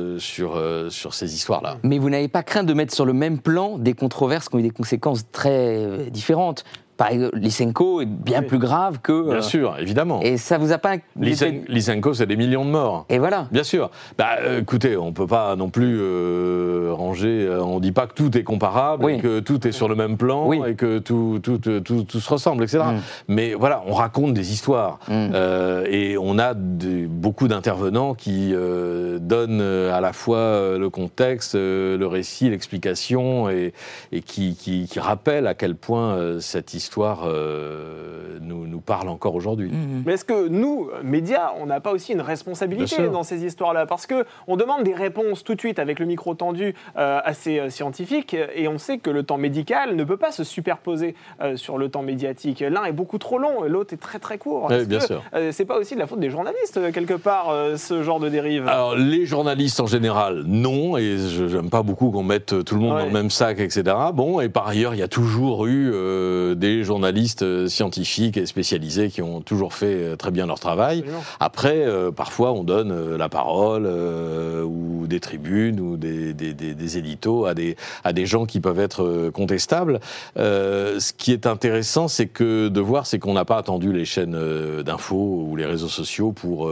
euh, 0.00 0.18
sur, 0.18 0.56
euh, 0.56 0.90
sur 0.90 1.14
ces 1.14 1.34
histoires-là. 1.34 1.78
Mais 1.82 1.98
vous 1.98 2.10
n'avez 2.10 2.28
pas 2.28 2.42
craint 2.42 2.64
de 2.64 2.72
mettre 2.72 2.94
sur 2.94 3.04
le 3.04 3.12
même 3.12 3.38
plan 3.38 3.78
des 3.78 3.92
controverses 3.92 4.48
qui 4.48 4.56
ont 4.56 4.58
eu 4.58 4.62
des 4.62 4.70
conséquences 4.70 5.30
très 5.30 5.76
euh, 5.76 6.10
différentes. 6.10 6.64
Par 7.00 7.10
exemple, 7.12 7.38
Lysenko 7.38 8.02
est 8.02 8.04
bien 8.06 8.40
Oui. 8.40 8.46
plus 8.46 8.58
grave 8.58 8.98
que. 9.02 9.22
Bien 9.30 9.36
euh, 9.36 9.40
sûr, 9.40 9.74
évidemment. 9.78 10.20
Et 10.20 10.36
ça 10.36 10.58
vous 10.58 10.70
a 10.70 10.76
pas. 10.76 10.96
Lysen- 11.18 11.62
Lysenko, 11.66 12.12
c'est 12.12 12.26
des 12.26 12.36
millions 12.36 12.66
de 12.66 12.70
morts. 12.70 13.06
Et 13.08 13.18
voilà. 13.18 13.48
Bien 13.50 13.62
sûr. 13.62 13.90
Bah, 14.18 14.32
euh, 14.42 14.60
écoutez, 14.60 14.98
on 14.98 15.10
peut 15.14 15.26
pas 15.26 15.56
non 15.56 15.70
plus 15.70 15.96
euh, 15.98 16.90
ranger. 16.92 17.48
on 17.62 17.80
dit 17.80 17.92
pas 17.92 18.06
que 18.06 18.12
tout 18.12 18.36
est 18.36 18.42
comparable, 18.42 19.06
Oui. 19.06 19.14
et 19.14 19.18
que 19.18 19.40
tout 19.40 19.66
est 19.66 19.72
sur 19.72 19.88
le 19.88 19.94
même 19.94 20.18
plan, 20.18 20.46
Oui. 20.46 20.60
et 20.68 20.74
que 20.74 20.98
tout, 20.98 21.40
tout, 21.42 21.56
tout, 21.56 21.80
tout 21.80 22.20
se 22.20 22.28
ressemble, 22.30 22.64
etc. 22.64 22.80
Mm. 22.84 22.98
Mais 23.28 23.54
voilà, 23.54 23.82
on 23.86 23.94
raconte 23.94 24.34
des 24.34 24.52
histoires, 24.52 24.98
Mm. 25.08 25.30
Euh, 25.32 25.86
et 25.88 26.18
on 26.18 26.38
a 26.38 26.52
beaucoup 26.52 27.48
d'intervenants 27.48 28.12
qui 28.12 28.52
donnent 28.52 29.62
à 29.62 30.02
la 30.02 30.12
fois 30.12 30.76
le 30.76 30.88
contexte, 30.90 31.54
le 31.54 32.04
récit, 32.06 32.50
l'explication, 32.50 33.48
et, 33.48 33.72
et 34.12 34.20
qui, 34.20 34.54
qui, 34.54 34.86
qui 34.86 35.00
rappellent 35.00 35.46
à 35.46 35.54
quel 35.54 35.76
point 35.76 36.38
cette 36.40 36.74
histoire 36.74 36.89
euh, 36.98 38.38
nous, 38.40 38.66
nous 38.66 38.80
parle 38.80 39.08
encore 39.08 39.34
aujourd'hui. 39.34 39.68
Mm. 39.70 40.02
Mais 40.06 40.14
est-ce 40.14 40.24
que 40.24 40.48
nous, 40.48 40.90
médias, 41.02 41.52
on 41.60 41.66
n'a 41.66 41.80
pas 41.80 41.92
aussi 41.92 42.12
une 42.12 42.20
responsabilité 42.20 43.08
dans 43.08 43.22
ces 43.22 43.44
histoires-là? 43.44 43.86
Parce 43.86 44.06
que 44.06 44.24
on 44.46 44.56
demande 44.56 44.82
des 44.82 44.94
réponses 44.94 45.44
tout 45.44 45.54
de 45.54 45.60
suite 45.60 45.78
avec 45.78 45.98
le 45.98 46.06
micro 46.06 46.34
tendu 46.34 46.74
euh, 46.96 47.20
assez 47.24 47.58
euh, 47.58 47.70
scientifiques, 47.70 48.34
et 48.54 48.68
on 48.68 48.78
sait 48.78 48.98
que 48.98 49.10
le 49.10 49.22
temps 49.22 49.38
médical 49.38 49.96
ne 49.96 50.04
peut 50.04 50.16
pas 50.16 50.32
se 50.32 50.44
superposer 50.44 51.14
euh, 51.40 51.56
sur 51.56 51.78
le 51.78 51.88
temps 51.88 52.02
médiatique. 52.02 52.60
L'un 52.68 52.84
est 52.84 52.92
beaucoup 52.92 53.18
trop 53.18 53.38
long, 53.38 53.64
et 53.64 53.68
l'autre 53.68 53.94
est 53.94 53.98
très 53.98 54.18
très 54.18 54.38
court. 54.38 54.68
Oui, 54.70 54.84
bien 54.86 54.98
que, 54.98 55.06
sûr. 55.06 55.22
euh, 55.34 55.52
c'est 55.52 55.64
pas 55.64 55.78
aussi 55.78 55.94
de 55.94 56.00
la 56.00 56.06
faute 56.06 56.20
des 56.20 56.30
journalistes 56.30 56.92
quelque 56.92 57.14
part 57.14 57.50
euh, 57.50 57.76
ce 57.76 58.02
genre 58.02 58.20
de 58.20 58.28
dérive? 58.28 58.66
Alors, 58.68 58.96
les 58.96 59.26
journalistes 59.26 59.80
en 59.80 59.86
général, 59.86 60.42
non, 60.46 60.96
et 60.96 61.16
je 61.18 61.44
n'aime 61.44 61.70
pas 61.70 61.82
beaucoup 61.82 62.10
qu'on 62.10 62.22
mette 62.22 62.64
tout 62.64 62.74
le 62.74 62.80
monde 62.80 62.90
Ouais. 62.94 63.00
dans 63.00 63.06
le 63.06 63.12
même 63.12 63.30
sac, 63.30 63.60
etc. 63.60 63.82
Bon, 64.14 64.40
et 64.40 64.48
par 64.48 64.66
ailleurs, 64.66 64.94
il 64.94 64.98
y 64.98 65.02
a 65.02 65.08
toujours 65.08 65.66
eu 65.66 65.90
euh, 65.94 66.54
journalistes 66.84 67.42
euh, 67.42 67.68
scientifiques 67.68 68.36
et 68.36 68.46
spécialisés 68.46 69.08
qui 69.10 69.22
ont 69.22 69.40
toujours 69.40 69.74
fait 69.74 69.94
euh, 69.94 70.16
très 70.16 70.30
bien 70.30 70.46
leur 70.46 70.58
travail. 70.60 70.98
Absolument. 71.00 71.22
Après, 71.40 71.84
euh, 71.86 72.10
parfois, 72.10 72.52
on 72.52 72.64
donne 72.64 73.16
la 73.16 73.28
parole 73.28 73.84
euh, 73.86 74.62
ou 74.62 75.06
des 75.06 75.20
tribunes 75.20 75.80
ou 75.80 75.96
des, 75.96 76.32
des, 76.34 76.52
des, 76.54 76.74
des 76.74 76.98
éditos 76.98 77.46
à 77.46 77.54
des, 77.54 77.76
à 78.04 78.12
des 78.12 78.26
gens 78.26 78.46
qui 78.46 78.60
peuvent 78.60 78.80
être 78.80 79.30
contestables. 79.32 80.00
Euh, 80.36 81.00
ce 81.00 81.12
qui 81.12 81.32
est 81.32 81.46
intéressant, 81.46 82.08
c'est 82.08 82.26
que 82.26 82.68
de 82.68 82.80
voir, 82.80 83.06
c'est 83.06 83.18
qu'on 83.18 83.34
n'a 83.34 83.44
pas 83.44 83.56
attendu 83.58 83.92
les 83.92 84.04
chaînes 84.04 84.38
d'infos 84.82 85.46
ou 85.48 85.56
les 85.56 85.66
réseaux 85.66 85.88
sociaux 85.88 86.32
pour 86.32 86.70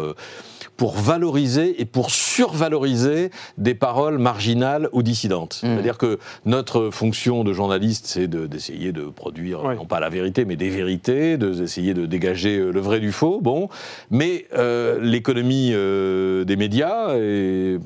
pour 0.76 0.92
valoriser 0.92 1.80
et 1.82 1.84
pour 1.84 2.10
survaloriser 2.12 3.30
des 3.58 3.74
paroles 3.74 4.18
marginales 4.18 4.88
ou 4.92 5.02
dissidentes. 5.02 5.60
Mm. 5.62 5.66
C'est-à-dire 5.66 5.98
que 5.98 6.18
notre 6.44 6.90
fonction 6.90 7.42
de 7.44 7.52
journaliste, 7.52 8.06
c'est 8.06 8.28
de- 8.28 8.46
d'essayer 8.46 8.92
de, 8.92 9.02
produire, 9.02 9.64
Ouais. 9.64 9.74
non 9.74 9.86
pas 9.86 9.97
la 10.00 10.08
vérité, 10.08 10.44
mais 10.44 10.56
des 10.56 10.70
vérités, 10.70 11.36
d'essayer 11.36 11.94
de 11.94 12.06
dégager 12.06 12.58
euh, 12.58 12.70
le 12.70 12.80
vrai 12.80 13.00
du 13.00 13.12
faux. 13.12 13.40
Bon, 13.40 13.68
mais 14.10 14.46
euh, 14.54 14.98
l'économie 15.00 15.70
euh, 15.72 16.44
des 16.44 16.56
médias, 16.56 17.16
et, 17.16 17.78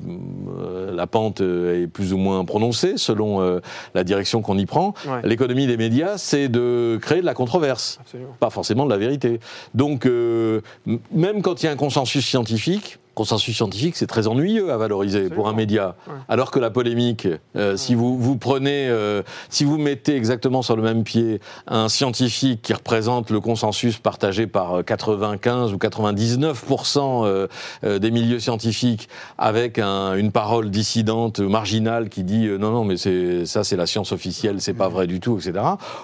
la 0.93 1.07
pente 1.07 1.41
est 1.41 1.87
plus 1.87 2.13
ou 2.13 2.17
moins 2.17 2.45
prononcée 2.45 2.93
selon 2.97 3.59
la 3.93 4.03
direction 4.03 4.41
qu'on 4.41 4.57
y 4.57 4.65
prend. 4.65 4.93
Ouais. 5.05 5.21
L'économie 5.23 5.65
des 5.65 5.77
médias, 5.77 6.17
c'est 6.17 6.49
de 6.49 6.99
créer 7.01 7.21
de 7.21 7.25
la 7.25 7.33
controverse 7.33 7.97
Absolument. 8.01 8.35
pas 8.39 8.49
forcément 8.49 8.85
de 8.85 8.91
la 8.91 8.97
vérité. 8.97 9.39
Donc, 9.73 10.05
même 10.05 11.41
quand 11.41 11.63
il 11.63 11.65
y 11.65 11.69
a 11.69 11.71
un 11.71 11.75
consensus 11.75 12.25
scientifique, 12.25 12.99
consensus 13.15 13.55
scientifique, 13.55 13.95
c'est 13.95 14.07
très 14.07 14.27
ennuyeux 14.27 14.71
à 14.71 14.77
valoriser 14.77 15.29
pour 15.29 15.47
un 15.47 15.53
média. 15.53 15.95
Ouais. 16.07 16.13
Alors 16.29 16.51
que 16.51 16.59
la 16.59 16.69
polémique, 16.69 17.27
euh, 17.55 17.77
si 17.77 17.93
vous, 17.95 18.17
vous 18.17 18.37
prenez, 18.37 18.87
euh, 18.89 19.21
si 19.49 19.63
vous 19.65 19.77
mettez 19.77 20.15
exactement 20.15 20.61
sur 20.61 20.75
le 20.75 20.81
même 20.83 21.03
pied 21.03 21.39
un 21.67 21.89
scientifique 21.89 22.61
qui 22.61 22.73
représente 22.73 23.29
le 23.29 23.39
consensus 23.39 23.97
partagé 23.97 24.47
par 24.47 24.79
euh, 24.79 24.83
95 24.83 25.73
ou 25.73 25.77
99% 25.77 27.25
euh, 27.25 27.47
euh, 27.83 27.99
des 27.99 28.11
milieux 28.11 28.39
scientifiques, 28.39 29.09
avec 29.37 29.79
un- 29.79 30.15
une 30.15 30.31
parole 30.31 30.69
dissidente, 30.71 31.39
marginale, 31.39 32.09
qui 32.09 32.23
dit 32.23 32.47
euh, 32.47 32.57
non, 32.57 32.71
non, 32.71 32.83
mais 32.83 32.97
c'est 32.97 33.45
ça, 33.45 33.63
c'est 33.63 33.75
la 33.75 33.85
science 33.85 34.11
officielle, 34.11 34.61
c'est 34.61 34.73
pas 34.73 34.87
vrai 34.89 35.07
du 35.07 35.19
tout, 35.19 35.37
etc. 35.37 35.53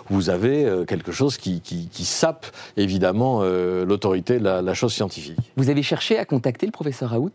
Vous 0.10 0.30
avez 0.30 0.66
euh, 0.66 0.86
quelque 0.86 1.12
chose 1.12 1.38
qui, 1.38 1.62
qui, 1.62 1.88
qui 1.92 2.06
sape 2.06 2.46
évidemment 2.78 3.40
euh, 3.44 3.86
l'autorité 3.86 4.40
de 4.40 4.44
la, 4.44 4.62
la 4.62 4.74
chose 4.74 4.94
scientifique. 4.94 5.38
Vous 5.58 5.70
avez 5.70 5.84
cherché 5.84 6.18
à 6.18 6.26
contacter 6.26 6.66
le 6.66 6.72
professeur 6.72 6.99
Raoult 7.06 7.32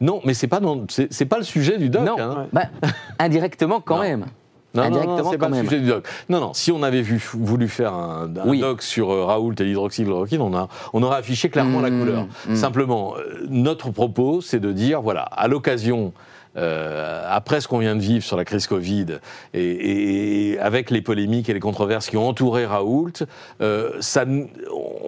Non, 0.00 0.20
mais 0.24 0.34
c'est 0.34 0.48
pas 0.48 0.60
dans- 0.60 0.84
c'est 0.88 1.12
c'est 1.12 1.24
pas 1.26 1.38
le 1.38 1.44
sujet 1.44 1.78
du 1.78 1.88
doc. 1.88 2.04
Non. 2.04 2.16
hein. 2.18 2.36
Ouais. 2.40 2.48
Bah, 2.52 2.88
indirectement 3.18 3.80
quand 3.80 3.96
Non. 3.96 4.02
même. 4.02 4.26
Non, 4.74 4.82
non, 4.82 4.88
Indirectement, 4.88 5.30
c'est 5.30 5.38
quand 5.38 5.46
pas 5.46 5.48
le 5.50 5.54
même. 5.54 5.64
sujet 5.66 5.80
du 5.80 5.86
doc. 5.86 6.04
Non, 6.28 6.40
non, 6.40 6.52
si 6.52 6.72
on 6.72 6.82
avait 6.82 7.00
vu, 7.02 7.22
voulu 7.34 7.68
faire 7.68 7.94
un, 7.94 8.28
un 8.36 8.48
Oui. 8.48 8.58
doc 8.58 8.82
sur 8.82 9.12
euh, 9.12 9.24
Raoult 9.24 9.54
et 9.60 9.64
l'hydroxychloroquine, 9.64 10.40
on, 10.40 10.52
a, 10.56 10.68
on 10.92 11.02
aurait 11.04 11.18
affiché 11.18 11.48
clairement 11.48 11.80
la 11.80 11.90
Mmh, 11.90 12.00
couleur. 12.00 12.26
mmh. 12.48 12.54
Simplement, 12.56 13.14
euh, 13.16 13.46
notre 13.48 13.90
propos, 13.90 14.40
c'est 14.40 14.58
de 14.58 14.72
dire, 14.72 15.00
voilà, 15.00 15.22
à 15.22 15.46
l'occasion, 15.46 16.12
euh, 16.56 17.24
après 17.30 17.60
ce 17.60 17.68
qu'on 17.68 17.78
vient 17.78 17.94
de 17.94 18.00
vivre 18.00 18.24
sur 18.24 18.36
la 18.36 18.44
crise 18.44 18.66
Covid, 18.66 19.06
et, 19.54 19.60
et- 19.64 20.50
et 20.54 20.58
avec 20.58 20.90
les 20.90 21.02
polémiques 21.02 21.48
et 21.48 21.54
les 21.54 21.60
controverses 21.60 22.08
qui 22.08 22.16
ont 22.16 22.26
entouré 22.28 22.66
Raoult, 22.66 23.12
euh, 23.60 23.90
ça, 24.00 24.22
n- 24.22 24.48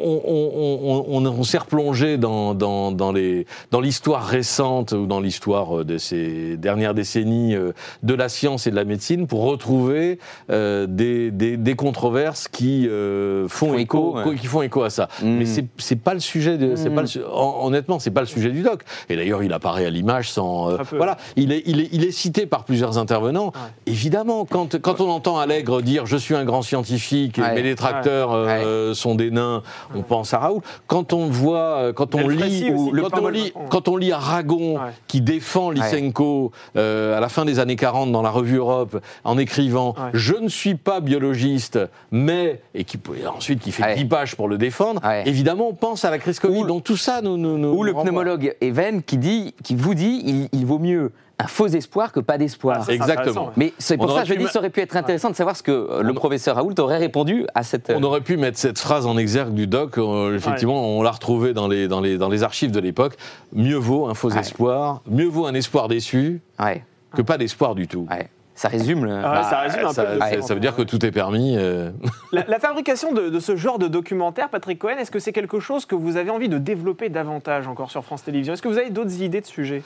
on, 0.04 0.20
on- 0.26 1.04
on- 1.08 1.26
on- 1.26 1.42
s'est 1.44 1.58
replongé 1.58 2.16
dans, 2.18 2.54
dans, 2.54 2.92
dans 2.92 3.12
les- 3.12 3.46
dans 3.70 3.80
l'histoire 3.80 4.24
récente 4.26 4.92
ou 4.92 5.06
dans 5.06 5.20
l'histoire 5.20 5.84
de 5.84 5.98
ces 5.98 6.56
dernières 6.56 6.94
décennies 6.94 7.54
euh, 7.54 7.72
de 8.02 8.14
la 8.14 8.28
science 8.28 8.66
et 8.66 8.70
de 8.70 8.76
la 8.76 8.84
médecine 8.84 9.26
pour 9.26 9.42
retrouver 9.42 10.18
euh, 10.50 10.86
des, 10.88 11.30
des- 11.30 11.56
des 11.56 11.74
controverses 11.74 12.48
qui 12.48 12.88
euh, 12.88 13.48
font, 13.48 13.68
Font 13.68 13.74
écho, 13.78 14.18
écho, 14.20 14.30
ouais. 14.30 14.36
qui 14.36 14.46
font 14.46 14.62
écho 14.62 14.82
à 14.82 14.90
ça. 14.90 15.08
Mm. 15.22 15.26
Mais 15.38 15.46
c'est 15.46 15.66
c'est 15.78 16.00
pas 16.00 16.14
le 16.14 16.20
sujet 16.20 16.58
de, 16.58 16.74
c'est 16.76 16.90
Mm. 16.90 16.94
pas 16.94 17.02
le 17.02 17.08
hon- 17.32 17.66
honnêtement, 17.66 17.98
c'est 17.98 18.10
pas 18.10 18.20
le 18.20 18.26
sujet 18.26 18.50
du 18.50 18.62
doc. 18.62 18.82
Et 19.08 19.16
d'ailleurs, 19.16 19.42
il 19.42 19.52
apparaît 19.52 19.86
à 19.86 19.90
l'image 19.90 20.30
sans, 20.30 20.70
euh, 20.70 20.76
voilà. 20.92 21.16
il 21.36 21.52
est, 21.52 21.62
il 21.66 21.80
est, 21.80 21.88
il 21.92 22.04
est 22.04 22.10
cité 22.12 22.46
par 22.46 22.64
plusieurs 22.64 22.98
intervenants. 22.98 23.52
Évidemment, 23.86 24.44
quand, 24.44 24.80
quand 24.80 25.00
on 25.00 25.08
entend 25.10 25.38
Allègre 25.38 25.82
dire 25.82 26.06
je 26.06 26.16
suis 26.16 26.34
un 26.34 26.44
grand 26.44 26.62
scientifique, 26.62 27.38
Ouais. 27.38 27.54
mais 27.54 27.62
les 27.62 27.74
tracteurs 27.74 28.30
euh, 28.32 28.94
sont 28.94 29.14
des 29.14 29.30
nains, 29.30 29.62
on 29.94 30.02
pense 30.02 30.34
à 30.34 30.38
Raoul. 30.38 30.60
Quand 30.86 31.12
on 31.12 31.26
voit, 31.26 31.76
euh, 31.78 31.92
quand 31.92 32.14
on 32.14 32.28
lit, 32.28 32.70
ou- 32.70 32.90
le 32.92 33.02
quand 33.02 33.18
on 33.18 33.28
lit, 33.28 33.44
Macron. 33.54 33.66
quand 33.70 33.88
on 33.88 33.96
lit 33.96 34.12
Aragon 34.12 34.74
Ouais. 34.76 34.90
qui 35.06 35.20
défend 35.20 35.70
Lysenko 35.70 36.52
euh, 36.76 37.16
à 37.16 37.20
la 37.20 37.28
fin 37.28 37.44
des 37.44 37.58
années 37.58 37.76
40 37.76 38.12
dans 38.12 38.22
la 38.22 38.30
revue 38.30 38.56
Europe 38.56 39.00
en 39.24 39.38
écrivant 39.38 39.94
Ouais. 39.96 40.10
je 40.14 40.34
ne 40.34 40.48
suis 40.48 40.74
pas 40.74 41.00
biologiste, 41.00 41.78
mais 42.10 42.60
et 42.74 42.84
qui 42.84 42.98
et 43.20 43.26
ensuite 43.26 43.60
qui 43.60 43.72
fait 43.72 43.82
Ouais. 43.82 43.94
10 43.96 44.04
pages 44.06 44.36
pour 44.36 44.48
le 44.48 44.58
défendre. 44.58 45.00
Ouais. 45.04 45.22
Évidemment, 45.26 45.68
on 45.68 45.74
pense 45.74 46.04
à 46.04 46.10
la 46.10 46.18
crise 46.18 46.38
Covid. 46.40 46.60
Ou- 46.62 46.66
donc 46.66 46.84
tout 46.84 46.96
ça 46.96 47.20
nous, 47.22 47.36
nous, 47.36 47.58
nous 47.58 47.68
Ou 47.68 47.82
le 47.82 47.92
pneumologue 47.94 48.54
Even 48.60 49.02
qui, 49.02 49.18
dit, 49.18 49.54
qui 49.62 49.74
vous 49.76 49.94
dit 49.94 50.22
il, 50.24 50.48
il 50.52 50.66
vaut 50.66 50.78
mieux 50.78 51.12
un 51.38 51.46
faux 51.46 51.66
espoir 51.66 52.12
que 52.12 52.20
pas 52.20 52.38
d'espoir. 52.38 52.86
Ah, 52.88 52.92
Exactement. 52.92 53.52
Mais 53.56 53.74
c'est 53.78 53.96
pour 53.98 54.06
On 54.06 54.08
ça 54.08 54.14
aurait 54.14 54.22
que 54.22 54.28
je 54.28 54.34
pu 54.34 54.38
dis 54.40 54.48
ça 54.48 54.58
aurait 54.58 54.70
pu 54.70 54.80
être 54.80 54.96
intéressant 54.96 55.28
de 55.30 55.34
savoir 55.36 55.54
ce 55.56 55.62
que 55.62 55.70
euh, 55.70 56.02
le 56.02 56.12
On- 56.12 56.14
professeur 56.14 56.56
Raoult 56.56 56.72
aurait 56.78 56.96
répondu 56.98 57.46
à 57.54 57.62
cette. 57.62 57.92
On 57.94 58.02
aurait 58.02 58.22
pu 58.22 58.36
mettre 58.38 58.56
cette 58.58 58.78
phrase 58.78 59.04
en 59.06 59.18
exergue 59.18 59.52
du 59.52 59.66
doc. 59.66 59.98
euh, 59.98 60.34
effectivement, 60.34 60.96
on 60.96 61.02
l'a 61.02 61.10
retrouvée 61.10 61.52
dans 61.52 61.68
les, 61.68 61.88
dans, 61.88 62.00
les, 62.00 62.16
dans 62.16 62.30
les 62.30 62.42
archives 62.42 62.70
de 62.70 62.80
l'époque. 62.80 63.16
Mieux 63.52 63.76
vaut 63.76 64.06
un 64.06 64.14
faux 64.14 64.30
Ouais. 64.32 64.40
espoir, 64.40 65.02
mieux 65.10 65.26
vaut 65.26 65.46
un 65.46 65.52
espoir 65.54 65.88
déçu 65.88 66.40
Ouais, 66.58 66.82
que 67.14 67.20
pas 67.22 67.36
d'espoir 67.38 67.74
du 67.74 67.86
tout. 67.86 68.06
ouais. 68.10 68.28
Ça 68.58 68.68
résume 68.68 69.04
le. 69.04 69.12
Ah, 69.22 69.42
ça 69.42 69.58
résume 69.60 69.84
un 69.84 69.92
ça, 69.92 70.02
peu 70.04 70.40
ça- 70.40 70.54
veut 70.54 70.60
dire 70.60 70.74
que 70.74 70.80
tout 70.80 71.04
est 71.04 71.10
permis. 71.10 71.54
euh. 71.58 71.90
La, 72.32 72.44
la 72.48 72.58
fabrication 72.58 73.12
de, 73.12 73.28
de 73.28 73.38
ce 73.40 73.54
genre 73.54 73.78
de 73.78 73.86
documentaire, 73.86 74.48
Patrick 74.48 74.78
Cohen, 74.78 74.96
est-ce 74.98 75.10
que 75.10 75.18
c'est 75.18 75.34
quelque 75.34 75.60
chose 75.60 75.84
que 75.84 75.94
vous 75.94 76.16
avez 76.16 76.30
envie 76.30 76.48
de 76.48 76.56
développer 76.56 77.10
davantage 77.10 77.68
encore 77.68 77.90
sur 77.90 78.02
France 78.02 78.24
Télévisions? 78.24 78.54
Est-ce 78.54 78.62
que 78.62 78.68
vous 78.68 78.78
avez 78.78 78.88
d'autres 78.88 79.20
idées 79.20 79.42
de 79.42 79.46
sujets? 79.46 79.82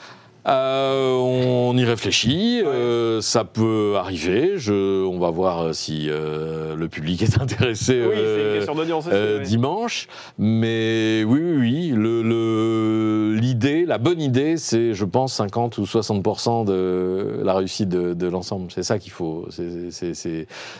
Euh, 0.47 1.13
on 1.17 1.77
y 1.77 1.85
réfléchit, 1.85 2.63
euh, 2.65 3.21
ça 3.21 3.43
peut 3.43 3.93
arriver. 3.97 4.53
Je, 4.57 5.05
on 5.05 5.19
va 5.19 5.29
voir 5.29 5.61
euh, 5.61 5.73
si 5.73 6.07
euh, 6.09 6.75
le 6.75 6.87
public 6.87 7.21
est 7.21 7.39
intéressé 7.39 8.01
Oui, 8.03 8.15
c'est 8.15 8.47
une 8.47 8.55
question 8.57 8.73
d'audience 8.75 9.05
euh, 9.11 9.39
dimanche. 9.43 10.07
Mais 10.39 11.23
oui, 11.27 11.39
oui, 11.43 11.57
oui. 11.59 11.93
Le, 11.95 12.23
le- 12.23 13.35
l'idée, 13.39 13.85
la 13.85 13.99
bonne 13.99 14.19
idée, 14.19 14.57
c'est, 14.57 14.95
je 14.95 15.05
pense, 15.05 15.33
50 15.35 15.77
ou 15.77 15.83
60% 15.83 16.65
de 16.65 17.39
la 17.43 17.53
réussite 17.53 17.89
de, 17.89 18.15
de 18.15 18.27
l'ensemble. 18.27 18.71
C'est 18.73 18.83
ça 18.83 18.97
qu'il 18.97 19.11
faut. 19.11 19.47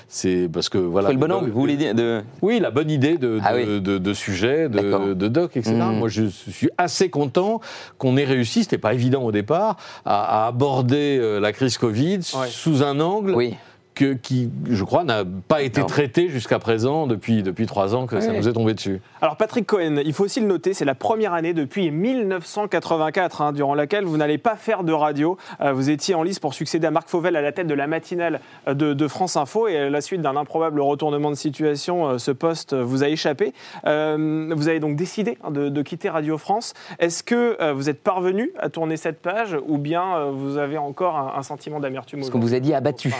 C'est, 0.07 0.47
parce 0.51 0.69
que 0.69 0.79
voilà. 0.79 1.09
Faut 1.09 1.13
le 1.13 1.19
bon 1.19 1.31
angle, 1.31 1.49
vous 1.51 1.59
voulez 1.59 1.77
dire 1.77 1.93
de... 1.93 2.21
Oui, 2.41 2.59
la 2.59 2.71
bonne 2.71 2.89
idée 2.89 3.17
de, 3.19 3.39
Ah 3.43 3.53
de, 3.53 3.57
oui. 3.59 3.81
de- 3.81 3.97
de 3.99 4.13
sujet, 4.13 4.69
de, 4.69 5.13
de 5.13 5.27
doc, 5.27 5.55
etc. 5.55 5.75
Mhm. 5.75 5.99
Moi, 5.99 6.09
je 6.09 6.23
suis 6.25 6.69
assez 6.79 7.09
content 7.09 7.61
qu'on 7.99 8.17
ait 8.17 8.25
réussi, 8.25 8.63
c'était 8.63 8.77
pas 8.79 8.93
évident 8.95 9.21
au 9.23 9.31
départ, 9.31 9.50
à, 9.53 9.77
à 10.05 10.47
aborder 10.47 11.17
euh, 11.19 11.39
la 11.39 11.51
crise 11.53 11.77
Covid 11.77 12.19
Ouais. 12.35 12.47
sous 12.49 12.83
un 12.83 12.99
angle 12.99 13.33
Oui. 13.35 13.55
Que, 14.01 14.13
qui, 14.13 14.49
je 14.69 14.83
crois, 14.83 15.03
n'a 15.03 15.23
pas 15.47 15.61
été 15.61 15.81
Non. 15.81 15.85
traité 15.87 16.27
jusqu'à 16.29 16.57
présent 16.57 17.05
depuis, 17.05 17.43
depuis 17.43 17.67
trois 17.67 17.93
ans 17.93 18.07
que 18.07 18.19
ça 18.19 18.33
nous 18.33 18.47
est 18.47 18.53
tombé 18.53 18.73
dessus. 18.73 18.99
Alors 19.21 19.35
Patrick 19.37 19.67
Cohen, 19.67 19.97
il 20.03 20.13
faut 20.13 20.23
aussi 20.23 20.39
le 20.39 20.47
noter, 20.47 20.73
c'est 20.73 20.85
la 20.85 20.95
première 20.95 21.33
année 21.33 21.53
depuis 21.53 21.91
1984 21.91 23.41
hein, 23.41 23.51
durant 23.51 23.75
laquelle 23.75 24.05
vous 24.05 24.17
n'allez 24.17 24.37
pas 24.37 24.55
faire 24.55 24.83
de 24.83 24.91
radio. 24.93 25.37
Euh, 25.61 25.73
vous 25.73 25.89
étiez 25.89 26.15
en 26.15 26.23
lice 26.23 26.39
pour 26.39 26.53
succéder 26.53 26.87
à 26.87 26.91
Marc 26.91 27.09
Fauvel 27.09 27.35
à 27.35 27.41
la 27.41 27.51
tête 27.51 27.67
de 27.67 27.73
la 27.73 27.85
matinale 27.87 28.39
euh, 28.67 28.73
de, 28.73 28.93
de 28.93 29.07
France 29.07 29.35
Info 29.37 29.67
et 29.67 29.77
à 29.77 29.89
la 29.89 30.01
suite 30.01 30.21
d'un 30.21 30.35
improbable 30.35 30.81
retournement 30.81 31.29
de 31.29 31.35
situation, 31.35 32.07
euh, 32.09 32.17
ce 32.17 32.31
poste 32.31 32.73
vous 32.73 33.03
a 33.03 33.07
échappé. 33.09 33.53
Euh, 33.85 34.51
vous 34.55 34.67
avez 34.67 34.79
donc 34.79 34.95
décidé 34.95 35.37
hein, 35.43 35.51
de, 35.51 35.69
de 35.69 35.81
quitter 35.81 36.09
Radio 36.09 36.37
France. 36.37 36.73
Est-ce 36.99 37.23
que 37.23 37.57
euh, 37.61 37.73
vous 37.73 37.89
êtes 37.89 38.01
parvenu 38.01 38.51
à 38.57 38.69
tourner 38.69 38.97
cette 38.97 39.21
page 39.21 39.55
ou 39.67 39.77
bien 39.77 40.15
euh, 40.15 40.31
vous 40.33 40.57
avez 40.57 40.77
encore 40.77 41.17
un, 41.17 41.33
un 41.37 41.43
sentiment 41.43 41.79
d'amertume 41.79 42.19
Parce 42.19 42.31
qu'on 42.31 42.39
vous 42.39 42.53
a 42.55 42.59
dit 42.59 42.73
abattu. 42.73 43.13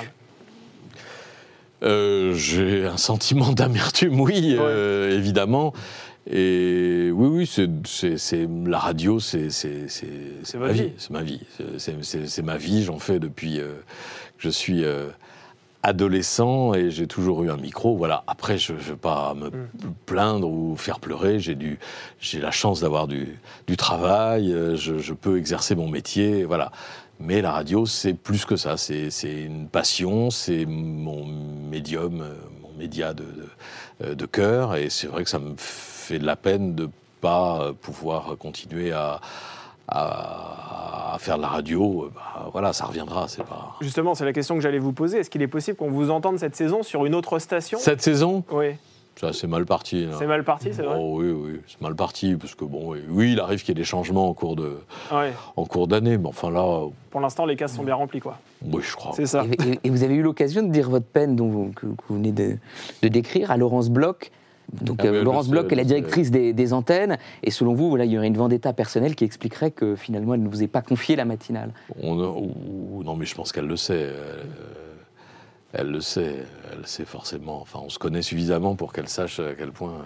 Euh, 1.84 2.34
J'ai 2.36 2.86
un 2.86 2.98
sentiment 2.98 3.52
d'amertume, 3.54 4.20
oui, 4.20 4.56
euh, 4.60 5.16
évidemment. 5.18 5.74
Et 6.30 7.10
oui, 7.12 7.28
oui, 7.28 7.52
c'est, 7.88 8.48
la 8.66 8.78
radio, 8.78 9.20
c'est, 9.20 9.48
ma 10.56 10.72
vie. 10.72 10.92
C'est 10.98 11.10
ma 11.10 11.24
vie. 11.24 11.42
C'est, 11.78 12.44
ma 12.44 12.58
vie. 12.58 12.84
J'en 12.84 13.00
fais 13.00 13.20
depuis 13.20 13.60
euh, 13.60 13.72
que 14.38 14.44
je 14.44 14.50
suis 14.50 14.84
adolescent 15.82 16.76
et 16.76 16.92
j'ai 16.92 17.08
toujours 17.08 17.44
eu 17.44 17.50
un 17.50 17.58
micro. 17.58 17.98
Voilà. 17.98 18.24
Après, 18.28 18.60
je 18.60 18.74
ne 18.74 18.78
vais 18.78 18.96
pas 18.96 19.34
me 19.34 19.50
plaindre 20.06 20.48
ou 20.48 20.76
faire 20.76 21.00
pleurer. 21.00 21.40
J'ai, 21.40 21.56
du, 21.56 21.80
j'ai 22.20 22.40
la 22.40 22.52
chance 22.52 22.82
d'avoir 22.82 23.08
du, 23.08 23.40
du 23.66 23.76
travail. 23.76 24.56
Je, 24.76 25.00
je 25.00 25.14
peux 25.14 25.40
exercer 25.40 25.74
mon 25.74 25.90
métier. 25.90 26.44
Voilà. 26.44 26.72
Mais 27.24 27.42
la 27.42 27.52
radio, 27.52 27.86
c'est 27.86 28.14
plus 28.14 28.46
que 28.46 28.56
ça. 28.56 28.78
C'est, 28.78 29.10
c'est 29.10 29.44
une 29.44 29.68
passion. 29.68 30.30
C'est 30.30 30.66
mon 30.66 31.26
médium, 31.26 32.22
euh, 32.22 32.34
mon 32.62 32.74
média 32.78 33.14
de, 33.14 33.24
de, 33.24 33.48
euh, 34.04 34.16
de 34.16 34.26
cœur. 34.26 34.76
Et 34.76 34.90
c'est 34.90 35.08
vrai 35.08 35.24
que 35.24 35.30
ça 35.30 35.40
me 35.40 35.54
fait 35.58 36.20
de 36.20 36.26
la 36.26 36.36
peine 36.36 36.76
de 36.76 36.90
pas 37.22 37.72
pouvoir 37.82 38.36
continuer 38.40 38.92
à, 38.92 39.22
à, 39.88 41.18
faire 41.20 41.38
de 41.38 41.42
la 41.42 41.50
radio. 41.50 42.10
Bah, 42.14 42.50
voilà, 42.52 42.74
ça 42.74 42.86
reviendra. 42.86 43.28
C'est 43.28 43.44
pas. 43.44 43.76
Justement, 43.82 44.16
c'est 44.16 44.26
la 44.26 44.34
question 44.34 44.56
que 44.56 44.62
j'allais 44.62 44.80
vous 44.80 44.94
poser. 44.94 45.20
Est-ce 45.20 45.30
qu'il 45.30 45.42
est 45.42 45.48
possible 45.48 45.78
qu'on 45.78 45.92
vous 45.92 46.10
entende 46.10 46.40
cette 46.40 46.56
saison 46.56 46.84
sur 46.84 47.06
une 47.06 47.14
autre 47.14 47.40
station? 47.40 47.78
Cette 47.80 48.02
saison, 48.02 48.44
Oui, 48.52 48.76
c'est 49.34 49.48
mal 49.48 49.66
parti. 49.66 50.06
là. 50.06 50.14
c'est 50.18 50.26
mal 50.28 50.44
parti, 50.44 50.70
c'est 50.74 50.82
vrai 50.82 50.96
Oh, 51.00 51.18
oui, 51.22 51.30
oui, 51.32 51.60
c'est 51.68 51.80
mal 51.82 51.96
parti 51.96 52.36
parce 52.36 52.56
que 52.56 52.66
bon, 52.66 52.96
oui, 53.10 53.34
il 53.34 53.40
arrive 53.40 53.60
qu'il 53.60 53.70
y 53.70 53.72
ait 53.72 53.76
des 53.76 53.84
changements 53.84 54.28
en 54.30 54.34
cours 54.34 54.56
de, 54.56 54.78
Ouais. 55.12 55.32
en 55.56 55.66
cours 55.66 55.88
d'année, 55.88 56.18
mais 56.18 56.28
enfin 56.28 56.50
là, 56.50 56.64
euh, 56.64 56.88
Pour 57.12 57.22
l'instant, 57.22 57.46
les 57.46 57.56
cases 57.56 57.76
sont 57.76 57.84
bien 57.84 57.96
remplies, 57.96 58.20
quoi. 58.22 58.40
oui, 58.66 58.82
je 58.82 58.96
crois. 58.96 59.12
C'est 59.16 59.28
ça. 59.28 59.44
Et, 59.46 59.72
et- 59.74 59.80
et 59.84 59.90
vous 59.90 60.04
avez 60.04 60.16
eu 60.16 60.24
l'occasion 60.24 60.64
de 60.64 60.72
dire 60.72 60.90
votre 60.90 61.06
peine 61.06 61.36
dont 61.36 61.48
vous, 61.50 61.72
que, 61.76 61.86
que 61.86 62.04
vous 62.10 62.16
venez 62.16 62.32
de, 62.32 62.58
de 63.04 63.08
décrire 63.08 63.52
à 63.52 63.58
Laurence 63.58 63.90
Bloch. 63.90 64.32
Donc 64.74 65.02
Ah 65.04 65.08
euh, 65.08 65.24
Laurence 65.24 65.50
Bloch 65.50 65.70
est 65.72 65.76
la 65.76 65.84
directrice 65.84 66.32
des, 66.32 66.54
des 66.54 66.72
antennes. 66.74 67.18
Et 67.44 67.52
selon 67.52 67.74
vous, 67.74 67.90
voilà, 67.90 68.06
il 68.06 68.12
y 68.12 68.18
aurait 68.18 68.28
une 68.28 68.38
vendetta 68.38 68.72
personnelle 68.72 69.16
qui 69.16 69.26
expliquerait 69.26 69.72
que 69.72 69.96
finalement 69.98 70.34
elle 70.34 70.44
ne 70.44 70.48
vous 70.48 70.64
ait 70.64 70.68
pas 70.68 70.82
confié 70.82 71.18
la 71.18 71.26
matinale. 71.26 71.74
On- 72.02 72.18
ou- 72.18 73.04
non, 73.04 73.16
mais 73.18 73.26
je 73.26 73.36
pense 73.36 73.52
qu'elle 73.52 73.68
le 73.68 73.76
sait. 73.76 73.94
Elle, 73.96 74.10
euh, 74.10 74.44
elle 75.74 75.92
le 75.92 76.02
sait. 76.02 76.46
Elle 76.72 76.86
sait 76.88 77.06
forcément. 77.06 77.62
Enfin, 77.62 77.80
on 77.84 77.90
se 77.90 78.00
connaît 78.00 78.22
suffisamment 78.22 78.76
pour 78.76 78.94
qu'elle 78.94 79.10
sache 79.10 79.40
à 79.40 79.54
quel 79.54 79.72
point 79.72 80.04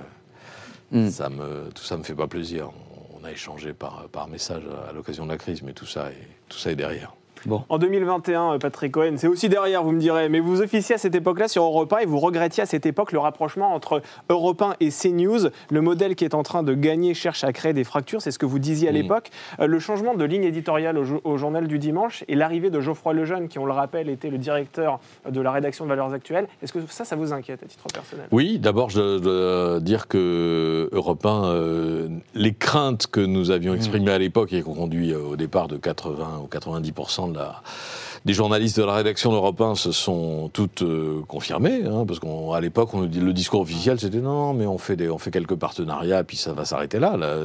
Mm. 0.91 1.09
ça 1.09 1.29
me, 1.29 1.69
tout 1.73 1.83
ça 1.83 1.97
me 1.97 2.03
fait 2.03 2.15
pas 2.15 2.27
plaisir. 2.27 2.71
On, 3.13 3.23
a 3.25 3.31
échangé 3.31 3.73
par, 3.73 4.07
par 4.09 4.27
message 4.27 4.63
à, 4.67 4.89
à 4.89 4.93
l'occasion 4.93 5.25
de 5.25 5.31
la 5.31 5.37
crise, 5.37 5.63
mais 5.63 5.73
tout 5.73 5.87
ça 5.87 6.11
est, 6.11 6.27
tout 6.47 6.59
ça 6.59 6.71
est 6.71 6.75
derrière. 6.75 7.15
Bon. 7.45 7.63
En 7.69 7.77
2021, 7.77 8.53
euh, 8.53 8.57
Patrick 8.57 8.91
Cohen, 8.93 9.13
c'est 9.17 9.27
aussi 9.27 9.49
derrière, 9.49 9.83
vous 9.83 9.91
me 9.91 9.99
direz, 9.99 10.29
mais 10.29 10.39
vous 10.39 10.61
officiez 10.61 10.95
à 10.95 10.97
cette 10.97 11.15
époque-là 11.15 11.47
sur 11.47 11.63
Europe 11.63 11.91
1 11.93 11.99
et 11.99 12.05
vous 12.05 12.19
regrettiez 12.19 12.63
à 12.63 12.65
cette 12.65 12.85
époque 12.85 13.11
le 13.11 13.19
rapprochement 13.19 13.73
entre 13.73 14.01
Europe 14.29 14.61
1 14.61 14.73
et 14.79 14.89
CNews. 14.89 15.49
Le 15.69 15.81
modèle 15.81 16.15
qui 16.15 16.25
est 16.25 16.33
en 16.33 16.43
train 16.43 16.63
de 16.63 16.73
gagner 16.73 17.13
cherche 17.13 17.43
à 17.43 17.53
créer 17.53 17.73
des 17.73 17.83
fractures, 17.83 18.21
c'est 18.21 18.31
ce 18.31 18.39
que 18.39 18.45
vous 18.45 18.59
disiez 18.59 18.89
à 18.89 18.91
l'époque. 18.91 19.29
Euh, 19.59 19.67
Le 19.67 19.79
changement 19.79 20.15
de 20.15 20.23
ligne 20.25 20.43
éditoriale 20.43 20.97
au, 20.97 21.03
jo- 21.03 21.21
au 21.23 21.37
journal 21.37 21.67
du 21.67 21.77
dimanche 21.79 22.23
et 22.27 22.35
l'arrivée 22.35 22.69
de 22.69 22.79
Geoffroy 22.81 23.13
Lejeune, 23.13 23.47
qui, 23.47 23.59
on 23.59 23.65
le 23.65 23.73
rappelle, 23.73 24.09
était 24.09 24.29
le 24.29 24.37
directeur 24.37 24.99
de 25.29 25.41
la 25.41 25.51
rédaction 25.51 25.85
de 25.85 25.89
Valeurs 25.89 26.13
Actuelles, 26.13 26.47
est-ce 26.63 26.73
que 26.73 26.79
ça, 26.89 27.05
ça 27.05 27.15
vous 27.15 27.33
inquiète 27.33 27.61
à 27.63 27.67
titre 27.67 27.85
personnel? 27.93 28.27
Oui, 28.31 28.59
d'abord, 28.59 28.89
je 28.89 29.19
dois 29.19 29.79
dire 29.79 30.07
que 30.07 30.89
Europe 30.91 31.25
1, 31.25 31.45
euh, 31.45 32.07
les 32.33 32.53
craintes 32.53 33.07
que 33.07 33.19
nous 33.19 33.51
avions 33.51 33.73
exprimées 33.75 34.11
à 34.11 34.17
l'époque 34.17 34.53
et 34.53 34.61
qui 34.61 34.67
ont 34.69 34.73
conduit 34.73 35.13
au 35.13 35.35
départ 35.35 35.67
de 35.67 35.77
80 35.77 36.41
ou 36.43 36.47
90% 36.47 37.31
de 37.31 37.34
des 38.25 38.33
journalistes 38.33 38.79
de 38.79 38.83
la 38.83 38.93
rédaction 38.95 39.31
d'Europe 39.31 39.61
1 39.61 39.75
se 39.75 39.91
sont 39.91 40.49
toutes 40.51 40.81
euh, 40.81 41.21
confirmées, 41.27 41.83
hein, 41.85 42.05
parce 42.07 42.19
qu'à 42.19 42.59
l'époque, 42.59 42.91
on 42.93 43.01
nous 43.01 43.07
dit 43.07 43.19
le 43.19 43.33
discours 43.33 43.61
officiel, 43.61 43.99
c'était 43.99 44.17
non, 44.17 44.53
mais 44.53 44.65
on 44.65 44.79
fait, 44.79 44.95
des, 44.95 45.09
on 45.09 45.19
fait 45.19 45.29
quelques 45.29 45.55
partenariats, 45.55 46.23
puis 46.23 46.35
ça 46.35 46.53
va 46.53 46.65
s'arrêter 46.65 46.97
là. 46.99 47.17
là. 47.17 47.35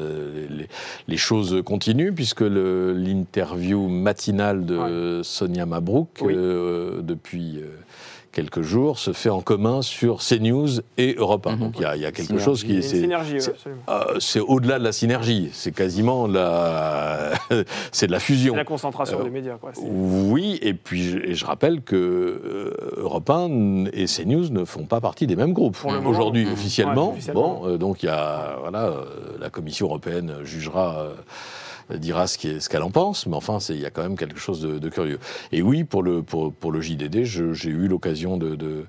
Les, 1.07 1.17
choses 1.19 1.63
continuent, 1.67 2.15
puisque 2.15 2.41
l'interview 2.41 3.89
matinale 3.89 4.65
de 4.65 5.21
Sonia 5.23 5.67
Mabrouk, 5.67 6.09
Oui. 6.23 6.33
euh, 6.35 7.03
depuis 7.03 7.59
euh, 7.59 7.67
quelques 8.33 8.63
jours, 8.63 8.99
se 8.99 9.13
fait 9.13 9.29
en 9.31 9.41
commun 9.41 9.83
sur 9.83 10.19
CNews 10.19 10.69
et 10.99 11.15
Europe 11.17 11.47
1. 11.47 11.53
Mhm. 11.53 11.59
Donc 11.59 11.73
il 11.77 11.83
y 11.83 11.85
a, 11.85 11.97
il 11.97 12.03
y 12.03 12.07
a 12.07 12.13
quelque 12.13 12.27
Synergie. 12.29 12.45
chose 12.45 12.63
qui 12.65 12.73
est... 12.73 12.77
une 12.77 12.83
c'est- 12.83 13.01
synergie, 13.01 13.33
ouais, 13.35 13.41
c'est- 13.41 13.51
absolument. 13.51 13.83
euh, 13.89 14.05
c'est 14.21 14.41
au-delà 14.41 14.79
de 14.79 14.85
la 14.85 14.93
synergie, 14.93 15.51
c'est 15.53 15.73
quasiment 15.75 16.27
la, 16.29 17.31
c'est 17.93 18.07
de 18.07 18.13
la 18.13 18.19
C'est 18.21 18.25
fusion. 18.27 18.55
la 18.55 18.65
concentration 18.65 19.19
Euh, 19.21 19.25
des 19.25 19.31
médias. 19.31 19.57
Quoi. 19.57 19.73
C'est- 19.75 19.83
Oui, 19.85 20.59
et 20.63 20.75
puis 20.75 21.03
je, 21.11 21.19
et 21.19 21.35
je 21.35 21.45
rappelle 21.45 21.83
que 21.83 21.97
euh, 21.97 22.73
Europe 22.99 23.29
1 23.31 23.87
et 23.93 24.07
CNews 24.07 24.49
ne 24.51 24.65
font 24.65 24.85
pas 24.85 25.01
partie 25.01 25.27
des 25.27 25.37
mêmes 25.37 25.53
groupes 25.53 25.79
aujourd'hui 26.07 26.47
officiellement. 26.51 27.09
Ouais, 27.09 27.13
officiellement. 27.15 27.61
Bon, 27.63 27.69
euh, 27.69 27.79
donc 27.79 28.03
il 28.03 28.07
y 28.07 28.11
a 28.11 28.57
voilà, 28.61 28.85
euh, 28.87 29.05
la 29.41 29.51
Commission 29.51 29.87
européenne 29.87 30.35
jugera. 30.45 31.07
Euh, 31.91 31.99
dira 31.99 32.27
ce 32.27 32.69
qu'elle 32.69 32.83
en 32.83 32.91
pense, 32.91 33.27
mais 33.27 33.37
enfin, 33.37 33.59
il 33.69 33.81
y 33.81 33.87
a 33.87 33.91
quand 33.91 34.03
même 34.03 34.17
quelque 34.17 34.39
chose 34.39 34.61
de, 34.61 34.89
curieux. 34.89 35.19
Et 35.53 35.63
oui, 35.63 35.85
pour 35.85 36.03
le, 36.03 36.23
JDD, 36.81 37.25
j'ai 37.25 37.71
eu 37.71 37.89
l'occasion 37.89 38.37
de, 38.37 38.87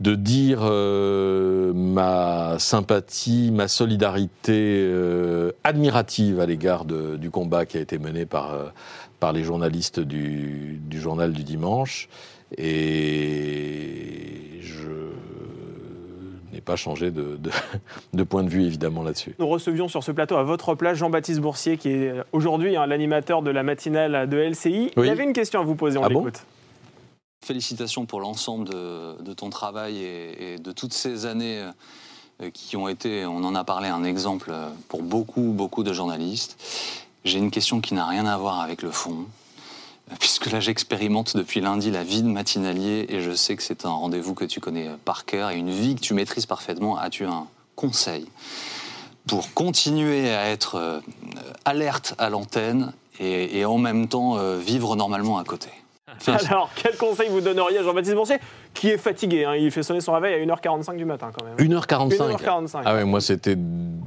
dire 0.00 0.60
euh, 0.62 1.72
ma 1.74 2.58
sympathie, 2.58 3.50
ma 3.52 3.68
solidarité 3.68 4.80
euh, 4.82 5.52
admirative 5.64 6.40
à 6.40 6.46
l'égard 6.46 6.84
du 6.84 7.30
combat 7.30 7.66
qui 7.66 7.78
a 7.78 7.80
été 7.80 7.98
mené 7.98 8.26
par, 8.26 8.72
les 9.32 9.42
journalistes 9.42 10.00
du, 10.00 10.80
du 10.84 11.00
journal 11.00 11.32
du 11.32 11.42
dimanche. 11.42 12.08
Et 12.56 14.60
je 14.62 15.05
pas 16.66 16.76
changé 16.76 17.10
de, 17.10 17.36
de- 17.36 17.50
de 18.12 18.22
point 18.24 18.42
de 18.42 18.50
vue, 18.50 18.64
évidemment, 18.64 19.02
là-dessus. 19.02 19.34
Nous 19.38 19.48
recevions 19.48 19.88
sur 19.88 20.02
ce 20.04 20.12
plateau 20.12 20.36
à 20.36 20.42
votre 20.42 20.74
place 20.74 20.98
Jean-Baptiste 20.98 21.40
Boursier, 21.40 21.78
qui 21.78 21.88
est 21.88 22.12
aujourd'hui 22.32 22.76
hein, 22.76 22.86
l'animateur 22.86 23.40
de 23.40 23.50
la 23.50 23.62
matinale 23.62 24.28
de 24.28 24.36
LCI. 24.36 24.90
Il 24.94 25.00
Oui. 25.00 25.08
avait 25.08 25.24
une 25.24 25.32
question 25.32 25.60
à 25.60 25.64
vous 25.64 25.76
poser, 25.76 25.96
on 25.98 26.02
Ah 26.04 26.08
bon 26.10 26.18
l'écoute. 26.26 26.42
Félicitations 27.44 28.06
pour 28.06 28.20
l'ensemble 28.20 28.68
de, 28.68 29.22
de 29.22 29.32
ton 29.32 29.50
travail 29.50 29.98
et, 29.98 30.54
et 30.54 30.58
de 30.58 30.72
toutes 30.72 30.92
ces 30.92 31.26
années 31.26 31.64
euh, 32.42 32.50
qui 32.52 32.76
ont 32.76 32.88
été, 32.88 33.24
on 33.24 33.44
en 33.44 33.54
a 33.54 33.62
parlé, 33.64 33.88
un 33.88 34.02
exemple 34.04 34.52
pour 34.88 35.02
beaucoup, 35.02 35.52
beaucoup 35.54 35.84
de 35.84 35.92
journalistes. 35.92 36.58
J'ai 37.24 37.38
une 37.38 37.50
question 37.50 37.80
qui 37.80 37.94
n'a 37.94 38.06
rien 38.06 38.26
à 38.26 38.36
voir 38.36 38.60
avec 38.60 38.82
le 38.82 38.90
fond, 38.90 39.26
puisque 40.20 40.50
là 40.50 40.60
j'expérimente 40.60 41.36
depuis 41.36 41.60
lundi 41.60 41.90
la 41.90 42.04
vie 42.04 42.22
de 42.22 42.28
matinalier 42.28 43.06
et 43.08 43.20
je 43.20 43.32
sais 43.32 43.56
que 43.56 43.62
c'est 43.62 43.84
un 43.84 43.90
rendez-vous 43.90 44.34
que 44.34 44.44
tu 44.44 44.60
connais 44.60 44.88
par 45.04 45.24
cœur 45.24 45.50
et 45.50 45.56
une 45.56 45.70
vie 45.70 45.94
que 45.94 46.00
tu 46.00 46.14
maîtrises 46.14 46.46
parfaitement. 46.46 46.96
As-tu 46.96 47.24
un 47.24 47.46
conseil 47.74 48.26
pour 49.26 49.52
continuer 49.52 50.32
à 50.32 50.48
être 50.48 50.76
euh, 50.76 51.00
alerte 51.64 52.14
à 52.18 52.30
l'antenne 52.30 52.92
et, 53.18 53.58
et 53.58 53.64
en 53.64 53.78
même 53.78 54.06
temps 54.08 54.36
euh, 54.38 54.58
vivre 54.58 54.94
normalement 54.94 55.38
à 55.38 55.44
côté? 55.44 55.70
Alors, 56.50 56.70
quel 56.74 56.96
conseil 56.96 57.28
vous 57.28 57.40
donneriez 57.40 57.78
à 57.78 57.82
Jean-Baptiste 57.82 58.14
Boursier, 58.14 58.36
qui 58.74 58.88
est 58.90 58.98
fatigué 58.98 59.44
hein, 59.44 59.54
Il 59.56 59.70
fait 59.70 59.82
sonner 59.82 60.00
son 60.00 60.12
réveil 60.12 60.34
à 60.34 60.44
1h45 60.54 60.96
du 60.96 61.04
matin 61.04 61.30
quand 61.36 61.44
même. 61.44 61.56
1h45 61.56 62.36
1h45. 62.36 62.82
Ah 62.84 62.94
ouais, 62.94 63.04
moi 63.04 63.20
c'était 63.20 63.56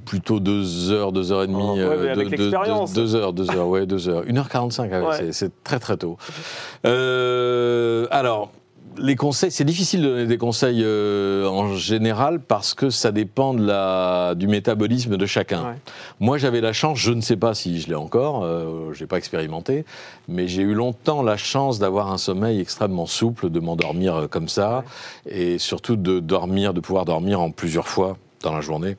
plutôt 0.06 0.40
2 0.40 0.92
heures, 0.92 1.12
2 1.12 1.32
heures 1.32 1.44
et 1.44 1.48
demie. 1.48 1.62
Oh, 1.62 1.74
ouais, 1.76 1.98
mais 2.02 2.10
avec 2.10 2.30
l'expérience. 2.32 2.94
2 2.94 3.16
heures, 3.16 3.34
2 3.34 3.52
heures, 3.52 3.68
ouais, 3.68 3.86
2 3.86 4.10
heures. 4.10 4.24
1h45, 4.26 4.90
ah 4.92 5.00
ouais, 5.02 5.06
Ouais. 5.08 5.16
c'est- 5.18 5.32
c'est 5.34 5.64
très 5.64 5.80
très 5.80 5.98
tôt. 5.98 6.18
Euh, 6.86 8.08
alors, 8.12 8.52
les 8.98 9.16
conseils, 9.16 9.52
c'est 9.52 9.64
difficile 9.64 10.02
de 10.02 10.08
donner 10.08 10.26
des 10.26 10.38
conseils 10.38 10.82
euh, 10.84 11.48
en 11.48 11.76
général 11.76 12.40
parce 12.40 12.74
que 12.74 12.90
ça 12.90 13.12
dépend 13.12 13.54
de 13.54 13.66
la, 13.66 14.36
du 14.36 14.48
métabolisme 14.48 15.18
de 15.18 15.26
chacun. 15.26 15.64
Ouais. 15.64 15.78
Moi, 16.20 16.38
j'avais 16.38 16.62
la 16.62 16.74
chance, 16.74 16.98
je 16.98 17.12
ne 17.12 17.22
sais 17.22 17.38
pas 17.38 17.54
si 17.54 17.80
je 17.80 17.88
l'ai 17.88 17.96
encore, 17.96 18.44
euh, 18.44 18.92
je 18.94 19.02
n'ai 19.02 19.08
pas 19.08 19.18
expérimenté, 19.18 19.86
mais 20.28 20.48
j'ai 20.48 20.62
eu 20.62 20.74
longtemps 20.74 21.24
la 21.24 21.38
chance 21.38 21.80
d'avoir 21.80 22.12
un 22.12 22.18
sommeil 22.18 22.60
extrêmement 22.60 23.06
souple, 23.06 23.50
de 23.50 23.60
m'endormir 23.60 24.16
euh, 24.16 24.28
comme 24.28 24.50
ça, 24.50 24.84
et 25.28 25.58
surtout 25.58 25.96
de 25.96 26.20
dormir, 26.20 26.74
de 26.74 26.80
pouvoir 26.80 27.06
dormir 27.06 27.42
en 27.42 27.52
plusieurs 27.52 27.88
fois 27.88 28.18
dans 28.42 28.54
la 28.54 28.62
journée. 28.62 28.98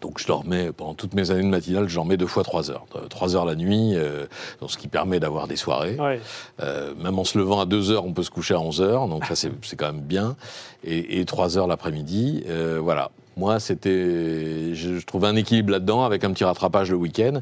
Donc 0.00 0.20
je 0.20 0.26
dormais, 0.26 0.70
pendant 0.72 0.94
toutes 0.94 1.14
mes 1.14 1.30
années 1.32 1.42
de 1.42 1.48
matinale, 1.48 1.88
je 1.88 1.94
dormais 1.96 2.16
deux 2.16 2.26
fois 2.28 2.44
trois 2.44 2.70
heures. 2.70 2.86
Euh, 2.94 3.08
Trois 3.08 3.34
heures 3.34 3.44
la 3.44 3.56
nuit, 3.56 3.92
euh, 3.96 4.26
donc 4.60 4.70
ce 4.70 4.78
qui 4.78 4.86
permet 4.86 5.18
d'avoir 5.18 5.48
des 5.48 5.56
soirées. 5.56 5.96
Ouais. 5.98 6.20
Euh, 6.60 6.94
même 7.02 7.18
en 7.18 7.24
se 7.24 7.36
levant 7.36 7.60
à 7.60 7.66
2 7.66 7.90
heures, 7.90 8.04
on 8.04 8.12
peut 8.12 8.22
se 8.22 8.30
coucher 8.30 8.54
à 8.54 8.60
11 8.60 8.80
heures, 8.80 9.08
donc 9.08 9.24
ça 9.26 9.34
c'est 9.34 9.50
quand 9.76 9.92
même 9.92 10.02
bien. 10.02 10.36
Et, 10.84 11.18
et 11.20 11.24
3 11.24 11.58
heures 11.58 11.66
l'après-midi, 11.66 12.44
euh, 12.48 12.78
voilà. 12.80 13.10
Moi, 13.36 13.60
c'était, 13.60 14.74
je, 14.74 14.98
je 14.98 15.06
trouvais 15.06 15.28
un 15.28 15.36
équilibre 15.36 15.70
là-dedans 15.72 16.04
avec 16.04 16.22
un 16.24 16.32
petit 16.32 16.44
rattrapage 16.44 16.90
le 16.90 16.96
week-end. 16.96 17.40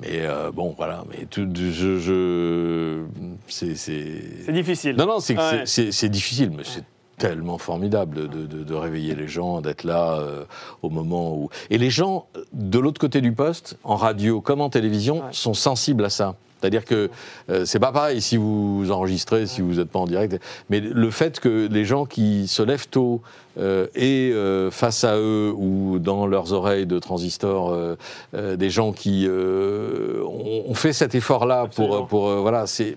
Mais 0.00 0.20
euh, 0.22 0.50
bon, 0.50 0.74
voilà. 0.76 1.04
Mais 1.10 1.26
tout, 1.26 1.46
je, 1.54 1.98
je, 1.98 3.02
c'est, 3.48 4.52
difficile. 4.52 4.96
non, 4.96 5.06
non, 5.06 5.18
Ouais. 5.18 5.62
c'est 5.66 6.08
difficile, 6.08 6.50
mais 6.56 6.62
c'est 6.64 6.82
tellement 7.20 7.58
formidable 7.58 8.16
de, 8.16 8.26
de- 8.46 8.64
de- 8.64 8.74
réveiller 8.74 9.14
les 9.14 9.28
gens, 9.28 9.60
d'être 9.60 9.84
là 9.84 10.14
euh, 10.18 10.44
au 10.82 10.88
moment 10.88 11.34
où. 11.36 11.50
Et 11.68 11.76
les 11.78 11.90
gens, 11.90 12.26
de 12.54 12.78
l'autre 12.78 12.98
côté 13.00 13.20
du 13.20 13.32
poste, 13.32 13.76
en 13.84 13.94
radio 13.96 14.40
comme 14.40 14.60
en 14.62 14.70
télévision, 14.70 15.16
Ouais. 15.16 15.32
sont 15.32 15.54
sensibles 15.54 16.04
à 16.06 16.10
ça. 16.10 16.34
C'est-à-dire 16.60 16.84
que 16.84 17.08
euh, 17.50 17.64
c'est 17.64 17.78
pas 17.78 17.92
pareil 17.92 18.20
si 18.20 18.36
vous 18.36 18.90
enregistrez, 18.90 19.46
si 19.46 19.60
vous 19.62 19.74
n'êtes 19.74 19.88
pas 19.90 19.98
en 19.98 20.06
direct. 20.06 20.38
Mais 20.70 20.80
le 20.80 21.10
fait 21.10 21.40
que 21.40 21.68
les 21.70 21.84
gens 21.84 22.04
qui 22.06 22.48
se 22.48 22.62
lèvent 22.62 22.88
tôt 22.88 23.20
euh, 23.58 23.86
et 23.94 24.30
euh, 24.34 24.70
face 24.70 25.04
à 25.04 25.16
eux 25.16 25.52
ou 25.56 25.98
dans 25.98 26.26
leurs 26.26 26.52
oreilles 26.52 26.86
de 26.86 26.98
transistors, 26.98 27.70
euh, 27.72 27.96
euh, 28.34 28.56
des 28.56 28.68
gens 28.70 28.92
qui 28.92 29.26
euh, 29.26 30.22
ont, 30.24 30.64
ont 30.70 30.74
fait 30.74 30.92
cet 30.94 31.14
effort-là 31.14 31.66
pour, 31.74 32.06
pour 32.06 32.30
voilà, 32.42 32.66
c'est 32.66 32.96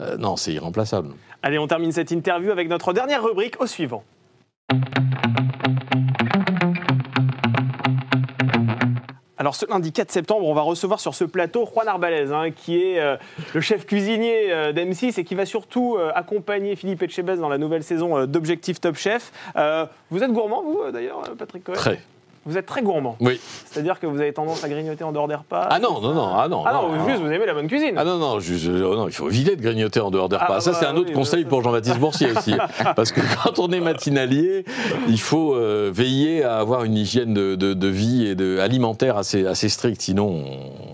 euh, 0.00 0.16
non, 0.16 0.36
c'est 0.36 0.52
irremplaçable. 0.52 1.10
Allez, 1.42 1.58
on 1.58 1.66
termine 1.66 1.92
cette 1.92 2.10
interview 2.10 2.50
avec 2.50 2.68
notre 2.68 2.92
dernière 2.92 3.22
rubrique 3.22 3.60
au 3.60 3.66
suivant. 3.66 4.04
Alors 9.44 9.56
ce 9.56 9.66
lundi 9.66 9.92
4 9.92 10.10
septembre, 10.10 10.46
on 10.46 10.54
va 10.54 10.62
recevoir 10.62 11.00
sur 11.00 11.14
ce 11.14 11.22
plateau 11.22 11.66
Juan 11.66 11.86
Arbalez, 11.86 12.32
hein, 12.32 12.50
qui 12.50 12.82
est 12.82 12.98
euh, 12.98 13.16
le 13.52 13.60
chef 13.60 13.84
cuisinier 13.84 14.50
euh, 14.50 14.72
d'M6 14.72 15.20
et 15.20 15.24
qui 15.24 15.34
va 15.34 15.44
surtout 15.44 15.96
euh, 15.98 16.10
accompagner 16.14 16.76
Philippe 16.76 17.02
Etchebest 17.02 17.42
dans 17.42 17.50
la 17.50 17.58
nouvelle 17.58 17.82
saison 17.82 18.24
d'Objectif 18.24 18.80
Top 18.80 18.96
Chef. 18.96 19.32
Vous 20.10 20.22
êtes 20.22 20.32
gourmand, 20.32 20.62
vous, 20.62 20.90
d'ailleurs, 20.90 21.20
Patrick 21.36 21.64
Cohen? 21.64 21.74
Très. 21.74 22.00
Vous 22.46 22.58
êtes 22.58 22.66
très 22.66 22.82
gourmand. 22.82 23.16
Oui. 23.20 23.40
C'est-à-dire 23.70 23.98
que 23.98 24.06
vous 24.06 24.20
avez 24.20 24.32
tendance 24.32 24.62
à 24.64 24.68
grignoter 24.68 25.02
en 25.02 25.12
dehors 25.12 25.28
des 25.28 25.34
repas 25.34 25.66
Ah 25.70 25.78
non, 25.78 26.00
non, 26.00 26.12
non, 26.12 26.28
ah 26.36 26.46
non. 26.48 26.62
Ah 26.66 26.72
non, 26.74 27.06
juste, 27.08 27.20
vous 27.22 27.30
aimez 27.30 27.46
la 27.46 27.54
bonne 27.54 27.68
cuisine 27.68 27.94
Ah 27.96 28.04
non, 28.04 28.18
non, 28.18 28.38
juste, 28.40 28.66
euh, 28.66 28.96
non, 28.96 29.08
il 29.08 29.12
faut 29.14 29.28
éviter 29.30 29.56
de 29.56 29.62
grignoter 29.62 30.00
en 30.00 30.10
dehors 30.10 30.28
des 30.28 30.36
repas. 30.36 30.56
Ah, 30.56 30.60
ça, 30.60 30.72
bah, 30.72 30.76
c'est 30.80 30.86
un 30.86 30.96
autre 30.96 31.08
oui, 31.08 31.14
conseil 31.14 31.44
bah, 31.44 31.50
pour 31.50 31.62
Jean-Baptiste 31.62 31.98
Boursier 31.98 32.32
aussi. 32.36 32.54
Parce 32.96 33.12
que 33.12 33.20
quand 33.42 33.58
on 33.58 33.68
est 33.72 33.80
matinalier, 33.80 34.64
il 35.08 35.20
faut 35.20 35.54
euh, 35.54 35.90
veiller 35.94 36.44
à 36.44 36.58
avoir 36.58 36.84
une 36.84 36.96
hygiène 36.96 37.32
de, 37.32 37.54
de- 37.54 37.72
de 37.74 37.88
vie 37.88 38.26
et 38.26 38.34
de, 38.34 38.58
alimentaire 38.58 39.16
assez, 39.16 39.46
assez 39.46 39.68
stricte, 39.68 40.02
sinon 40.02 40.26
on, 40.28 40.93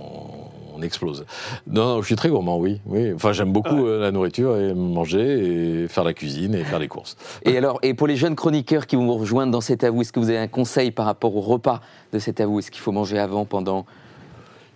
on 0.81 0.83
explose. 0.83 1.25
Non, 1.67 1.85
non, 1.97 2.01
je 2.03 2.07
suis 2.07 2.17
très 2.17 2.29
gourmand, 2.29 2.59
oui. 2.59 2.81
oui. 2.87 3.13
Enfin, 3.13 3.33
j'aime 3.33 3.53
beaucoup 3.53 3.87
euh, 3.87 4.01
la 4.01 4.11
nourriture 4.11 4.57
et 4.57 4.75
manger 4.75 5.83
et 5.85 5.89
faire 5.89 6.05
la 6.05 6.15
cuisine 6.15 6.55
et 6.55 6.65
faire 6.65 6.79
les 6.79 6.89
courses. 6.89 7.17
Et 7.45 7.57
alors, 7.57 7.79
et 7.83 7.95
pour 7.95 8.07
les 8.07 8.17
jeunes 8.17 8.35
chroniqueurs 8.37 8.87
qui 8.87 8.97
vont 8.97 9.07
vous 9.07 9.17
rejoindre 9.19 9.53
dans 9.53 9.61
cet 9.61 9.85
avou, 9.85 10.01
est-ce 10.03 10.13
que 10.13 10.21
vous 10.21 10.31
avez 10.31 10.39
un 10.39 10.49
conseil 10.49 10.91
par 10.91 11.07
rapport 11.07 11.37
au 11.37 11.41
repas 11.41 11.81
de 12.13 12.19
cet 12.19 12.41
avou? 12.41 12.59
Est-ce 12.59 12.71
qu'il 12.71 12.81
faut 12.81 12.93
manger 12.93 13.19
avant, 13.19 13.45
pendant? 13.45 13.85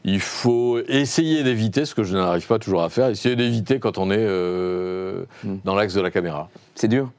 Il 0.06 0.20
faut 0.20 0.80
essayer 0.86 1.42
d'éviter, 1.44 1.86
ce 1.86 1.94
que 1.94 2.02
je 2.02 2.14
n'arrive 2.14 2.46
pas 2.46 2.58
toujours 2.58 2.82
à 2.82 2.90
faire, 2.90 3.08
essayer 3.08 3.36
d'éviter 3.36 3.78
quand 3.78 3.96
on 3.96 4.10
est 4.10 4.16
euh, 4.18 5.24
Hmm. 5.42 5.56
dans 5.64 5.74
l'axe 5.74 5.94
de 5.94 6.00
la 6.00 6.10
caméra. 6.10 6.48
C'est 6.74 6.88
dur? 6.88 7.10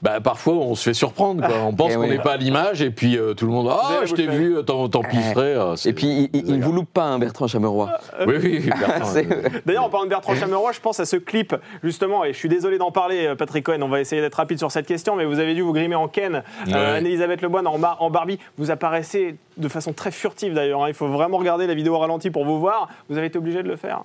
Bah, 0.00 0.20
parfois, 0.20 0.54
on 0.54 0.74
se 0.76 0.84
fait 0.84 0.94
surprendre. 0.94 1.44
Quoi. 1.44 1.56
On 1.66 1.72
pense 1.72 1.90
Eh 1.92 1.94
qu'on 1.96 2.02
oui. 2.02 2.08
n'est 2.10 2.18
pas 2.18 2.34
à 2.34 2.36
l'image 2.36 2.82
et 2.82 2.90
puis 2.90 3.18
euh, 3.18 3.34
tout 3.34 3.46
le 3.46 3.52
monde 3.52 3.68
Ah, 3.70 4.04
je 4.04 4.14
t'ai 4.14 4.28
vu, 4.28 4.54
t'en 4.64 4.88
t'en 4.88 5.02
pisserais. 5.02 5.56
Ah, 5.58 5.72
c'est- 5.76 5.88
Et 5.90 5.92
puis, 5.92 6.30
il- 6.32 6.56
ne 6.58 6.62
vous 6.62 6.72
loupe 6.72 6.92
pas, 6.92 7.02
hein, 7.04 7.18
Bertrand 7.18 7.48
Chameroy. 7.48 7.90
Oui, 8.26 8.34
oui, 8.40 8.60
Bertrand, 8.60 9.12
euh, 9.16 9.48
D'ailleurs, 9.66 9.84
en 9.84 9.88
parlant 9.90 10.04
de 10.04 10.10
Bertrand 10.10 10.34
Chameroy, 10.36 10.70
je 10.72 10.80
pense 10.80 11.00
à 11.00 11.04
ce 11.04 11.16
clip, 11.16 11.54
justement, 11.82 12.24
et 12.24 12.32
je 12.32 12.38
suis 12.38 12.48
désolé 12.48 12.78
d'en 12.78 12.92
parler, 12.92 13.26
euh, 13.26 13.34
Patrick 13.34 13.64
Cohen, 13.64 13.82
on 13.82 13.88
va 13.88 14.00
essayer 14.00 14.22
d'être 14.22 14.36
rapide 14.36 14.58
sur 14.58 14.70
cette 14.70 14.86
question, 14.86 15.16
mais 15.16 15.24
vous 15.24 15.40
avez 15.40 15.54
dû 15.54 15.62
vous 15.62 15.72
grimer 15.72 15.96
en 15.96 16.06
Ken, 16.06 16.36
euh, 16.36 16.40
Ouais. 16.68 16.74
Anne-Elisabeth 16.74 17.42
Leboine 17.42 17.66
en, 17.66 17.78
Bar- 17.78 17.96
en 18.00 18.10
Barbie, 18.10 18.38
vous 18.56 18.70
apparaissez 18.70 19.34
de 19.56 19.68
façon 19.68 19.92
très 19.92 20.12
furtive 20.12 20.54
d'ailleurs, 20.54 20.84
hein. 20.84 20.88
il 20.88 20.94
faut 20.94 21.08
vraiment 21.08 21.38
regarder 21.38 21.66
la 21.66 21.74
vidéo 21.74 21.94
au 21.94 21.98
ralenti 21.98 22.30
pour 22.30 22.44
vous 22.44 22.60
voir, 22.60 22.88
vous 23.08 23.18
avez 23.18 23.26
été 23.26 23.38
obligé 23.38 23.62
de 23.64 23.68
le 23.68 23.76
faire. 23.76 24.02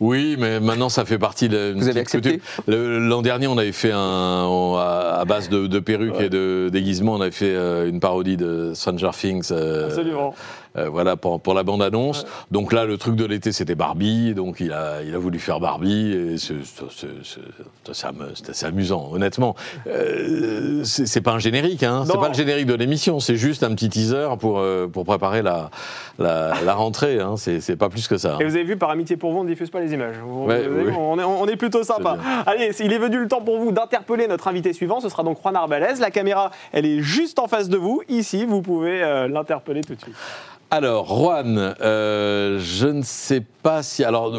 Oui, 0.00 0.36
mais 0.38 0.60
maintenant, 0.60 0.88
ça 0.88 1.04
fait 1.04 1.18
partie 1.18 1.48
de. 1.48 1.74
Vous 1.76 1.88
avez 1.88 2.00
accepté? 2.00 2.40
L'an 2.66 3.20
dernier, 3.22 3.46
on 3.46 3.58
avait 3.58 3.72
fait 3.72 3.92
un. 3.92 4.44
on- 4.46 4.76
à 4.76 5.18
à 5.20 5.24
base 5.26 5.50
de, 5.50 5.66
de 5.66 5.78
perruques 5.78 6.20
et 6.20 6.30
de 6.30 6.70
déguisements, 6.72 7.14
on 7.14 7.20
avait 7.20 7.30
fait 7.30 7.54
euh, 7.54 7.86
une 7.88 8.00
parodie 8.00 8.38
de 8.38 8.72
Stranger 8.74 9.10
Things. 9.12 9.48
euh, 9.52 9.86
Absolument. 9.86 10.34
Euh, 10.76 10.88
voilà, 10.88 11.16
pour, 11.16 11.40
pour 11.40 11.54
la 11.54 11.62
bande-annonce. 11.62 12.26
Donc 12.50 12.72
là, 12.72 12.84
le 12.84 12.96
truc 12.96 13.16
de 13.16 13.24
l'été, 13.24 13.52
c'était 13.52 13.74
Barbie. 13.74 14.34
Donc 14.34 14.60
il 14.60 14.72
a, 14.72 15.02
il 15.02 15.14
a 15.14 15.18
voulu 15.18 15.38
faire 15.38 15.60
Barbie. 15.60 16.12
Et 16.12 16.38
c'est- 16.38 16.54
assez 18.48 18.66
amusant, 18.66 19.10
honnêtement. 19.12 19.54
Euh, 19.86 20.82
c'est 20.84 21.20
pas 21.20 21.32
un 21.32 21.38
générique, 21.38 21.82
hein. 21.82 22.04
C'est 22.06 22.18
pas 22.18 22.28
le 22.28 22.34
générique 22.34 22.66
de 22.66 22.74
l'émission. 22.74 23.20
C'est 23.20 23.36
juste 23.36 23.62
un 23.62 23.74
petit 23.74 23.88
teaser 23.88 24.28
pour, 24.38 24.58
euh, 24.58 24.86
pour 24.86 25.04
préparer 25.04 25.42
la, 25.42 25.70
la, 26.18 26.52
la 26.64 26.74
rentrée. 26.74 27.20
Hein. 27.20 27.34
C'est 27.36 27.76
pas 27.76 27.88
plus 27.88 28.06
que 28.08 28.16
ça. 28.16 28.36
Et 28.40 28.44
vous 28.44 28.54
avez 28.54 28.64
vu, 28.64 28.76
par 28.76 28.90
amitié 28.90 29.16
pour 29.16 29.32
vous, 29.32 29.38
on 29.38 29.44
ne 29.44 29.48
diffuse 29.48 29.70
pas 29.70 29.80
les 29.80 29.92
images. 29.92 30.16
Vous- 30.24 30.44
Ouais, 30.46 30.66
vous 30.66 30.72
avez 30.74 30.84
oui. 30.86 30.90
vu, 30.90 30.96
on, 30.98 31.18
est, 31.18 31.24
on 31.24 31.46
est 31.46 31.56
plutôt 31.56 31.82
sympa. 31.82 32.16
Allez, 32.46 32.70
il 32.80 32.92
est 32.92 32.98
venu 32.98 33.18
le 33.18 33.28
temps 33.28 33.40
pour 33.42 33.58
vous 33.58 33.72
d'interpeller 33.72 34.26
notre 34.26 34.48
invité 34.48 34.72
suivant. 34.72 35.00
Ce 35.00 35.08
sera 35.08 35.22
donc 35.22 35.38
Juan 35.42 35.54
Arbalez. 35.56 35.94
La 36.00 36.10
caméra, 36.10 36.50
elle 36.72 36.86
est 36.86 37.00
juste 37.00 37.38
en 37.38 37.46
face 37.48 37.68
de 37.68 37.76
vous. 37.76 38.02
Ici, 38.08 38.44
vous 38.46 38.62
pouvez 38.62 39.02
euh, 39.02 39.28
l'interpeller 39.28 39.82
tout 39.82 39.94
de 39.94 40.00
suite. 40.00 40.14
Alors, 40.72 41.06
Juan, 41.08 41.74
euh, 41.80 42.60
je 42.60 42.86
ne 42.86 43.02
sais 43.02 43.42
pas 43.62 43.82
si. 43.82 44.04
Alors, 44.04 44.32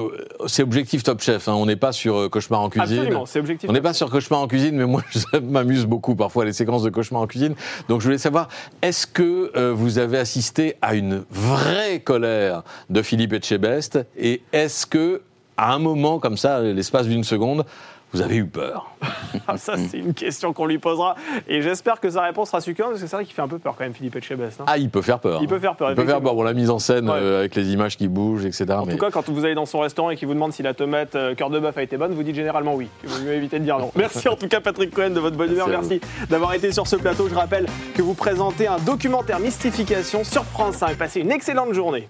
c'est 0.47 0.63
objectif 0.63 1.03
Top 1.03 1.21
Chef. 1.21 1.49
hein. 1.49 1.53
On 1.55 1.65
n'est 1.65 1.75
pas 1.75 1.91
sur 1.91 2.15
euh, 2.15 2.29
Cauchemar 2.29 2.61
en 2.61 2.69
cuisine. 2.69 2.99
Absolument, 2.99 3.25
c'est 3.25 3.39
objectif. 3.39 3.69
On 3.69 3.73
n'est 3.73 3.81
pas 3.81 3.91
sur 3.93 4.09
Cauchemar 4.09 4.39
en 4.39 4.47
cuisine, 4.47 4.75
mais 4.77 4.85
moi, 4.85 5.03
ça 5.11 5.41
m'amuse 5.41 5.85
beaucoup 5.85 6.15
parfois 6.15 6.45
les 6.45 6.53
séquences 6.53 6.83
de 6.83 6.89
Cauchemar 6.89 7.21
en 7.23 7.27
cuisine. 7.27 7.53
Donc, 7.89 7.99
je 7.99 8.05
voulais 8.05 8.17
savoir, 8.17 8.47
est-ce 8.81 9.07
que 9.07 9.51
euh, 9.57 9.73
vous 9.75 9.97
avez 9.99 10.17
assisté 10.19 10.75
à 10.81 10.95
une 10.95 11.23
vraie 11.31 11.99
colère 11.99 12.63
de 12.89 13.01
Philippe 13.01 13.33
Etchebest? 13.33 13.99
Et 14.17 14.41
est-ce 14.53 14.85
que, 14.85 15.23
à 15.57 15.73
un 15.73 15.79
moment 15.79 16.19
comme 16.19 16.37
ça, 16.37 16.61
l'espace 16.61 17.07
d'une 17.07 17.25
seconde, 17.25 17.65
vous 18.13 18.21
avez 18.21 18.35
eu 18.37 18.45
peur 18.45 18.91
Ah, 19.47 19.57
Ça, 19.57 19.75
c'est 19.77 19.97
une 19.97 20.13
question 20.13 20.51
qu'on 20.53 20.65
lui 20.65 20.77
posera. 20.77 21.15
Et 21.47 21.61
j'espère 21.61 21.99
que 21.99 22.09
sa 22.09 22.21
réponse 22.21 22.49
sera 22.49 22.59
succincte, 22.61 22.89
parce 22.89 23.01
que 23.01 23.07
c'est 23.07 23.15
vrai 23.15 23.25
qu'il 23.25 23.33
fait 23.33 23.41
un 23.41 23.47
peu 23.47 23.59
peur 23.59 23.75
quand 23.77 23.83
même, 23.83 23.93
Philippe 23.93 24.15
Etchebest. 24.17 24.59
hein. 24.61 24.65
Ah, 24.67 24.77
il 24.77 24.89
peut 24.89 25.01
faire 25.01 25.19
peur. 25.19 25.39
Il 25.41 25.47
peut 25.47 25.59
faire 25.59 25.75
peur, 25.75 25.91
Il 25.91 25.95
peut 25.95 26.05
faire 26.05 26.21
peur. 26.21 26.35
Bon, 26.35 26.43
la 26.43 26.53
mise 26.53 26.69
en 26.69 26.79
scène 26.79 27.09
Ouais. 27.09 27.15
euh, 27.19 27.39
avec 27.39 27.55
les 27.55 27.71
images 27.73 27.97
qui 27.97 28.07
bougent, 28.07 28.45
etc. 28.45 28.65
En 28.71 28.85
mais- 28.85 28.93
tout 28.93 28.99
cas, 29.05 29.11
quand 29.11 29.27
vous 29.29 29.45
allez 29.45 29.55
dans 29.55 29.65
son 29.65 29.79
restaurant 29.79 30.09
et 30.09 30.15
qu'il 30.17 30.27
vous 30.27 30.33
demande 30.33 30.51
si 30.53 30.61
la 30.63 30.73
tomate 30.73 31.15
euh, 31.15 31.33
cœur 31.35 31.49
de 31.49 31.59
bœuf 31.59 31.77
a 31.77 31.83
été 31.83 31.97
bonne, 31.97 32.13
vous 32.13 32.23
dites 32.23 32.35
généralement 32.35 32.75
oui. 32.75 32.87
Il 33.03 33.09
vaut 33.09 33.23
mieux 33.23 33.33
éviter 33.33 33.59
de 33.59 33.63
dire 33.63 33.79
non. 33.79 33.91
Merci 33.95 34.27
en 34.27 34.35
tout 34.35 34.47
cas, 34.47 34.59
Patrick 34.61 34.93
Cohen, 34.93 35.11
de 35.11 35.19
votre 35.19 35.37
bonne 35.37 35.51
humeur. 35.51 35.67
Merci 35.67 35.99
Merci 36.01 36.27
d'avoir 36.29 36.53
été 36.53 36.71
sur 36.71 36.85
ce 36.87 36.95
plateau. 36.97 37.27
Je 37.29 37.35
rappelle 37.35 37.65
que 37.95 38.01
vous 38.01 38.13
présentez 38.13 38.67
un 38.67 38.77
documentaire 38.77 39.39
mystification 39.39 40.23
sur 40.23 40.43
France 40.43 40.75
5. 40.75 40.95
Passez 40.97 41.21
une 41.21 41.31
excellente 41.31 41.73
journée. 41.73 42.07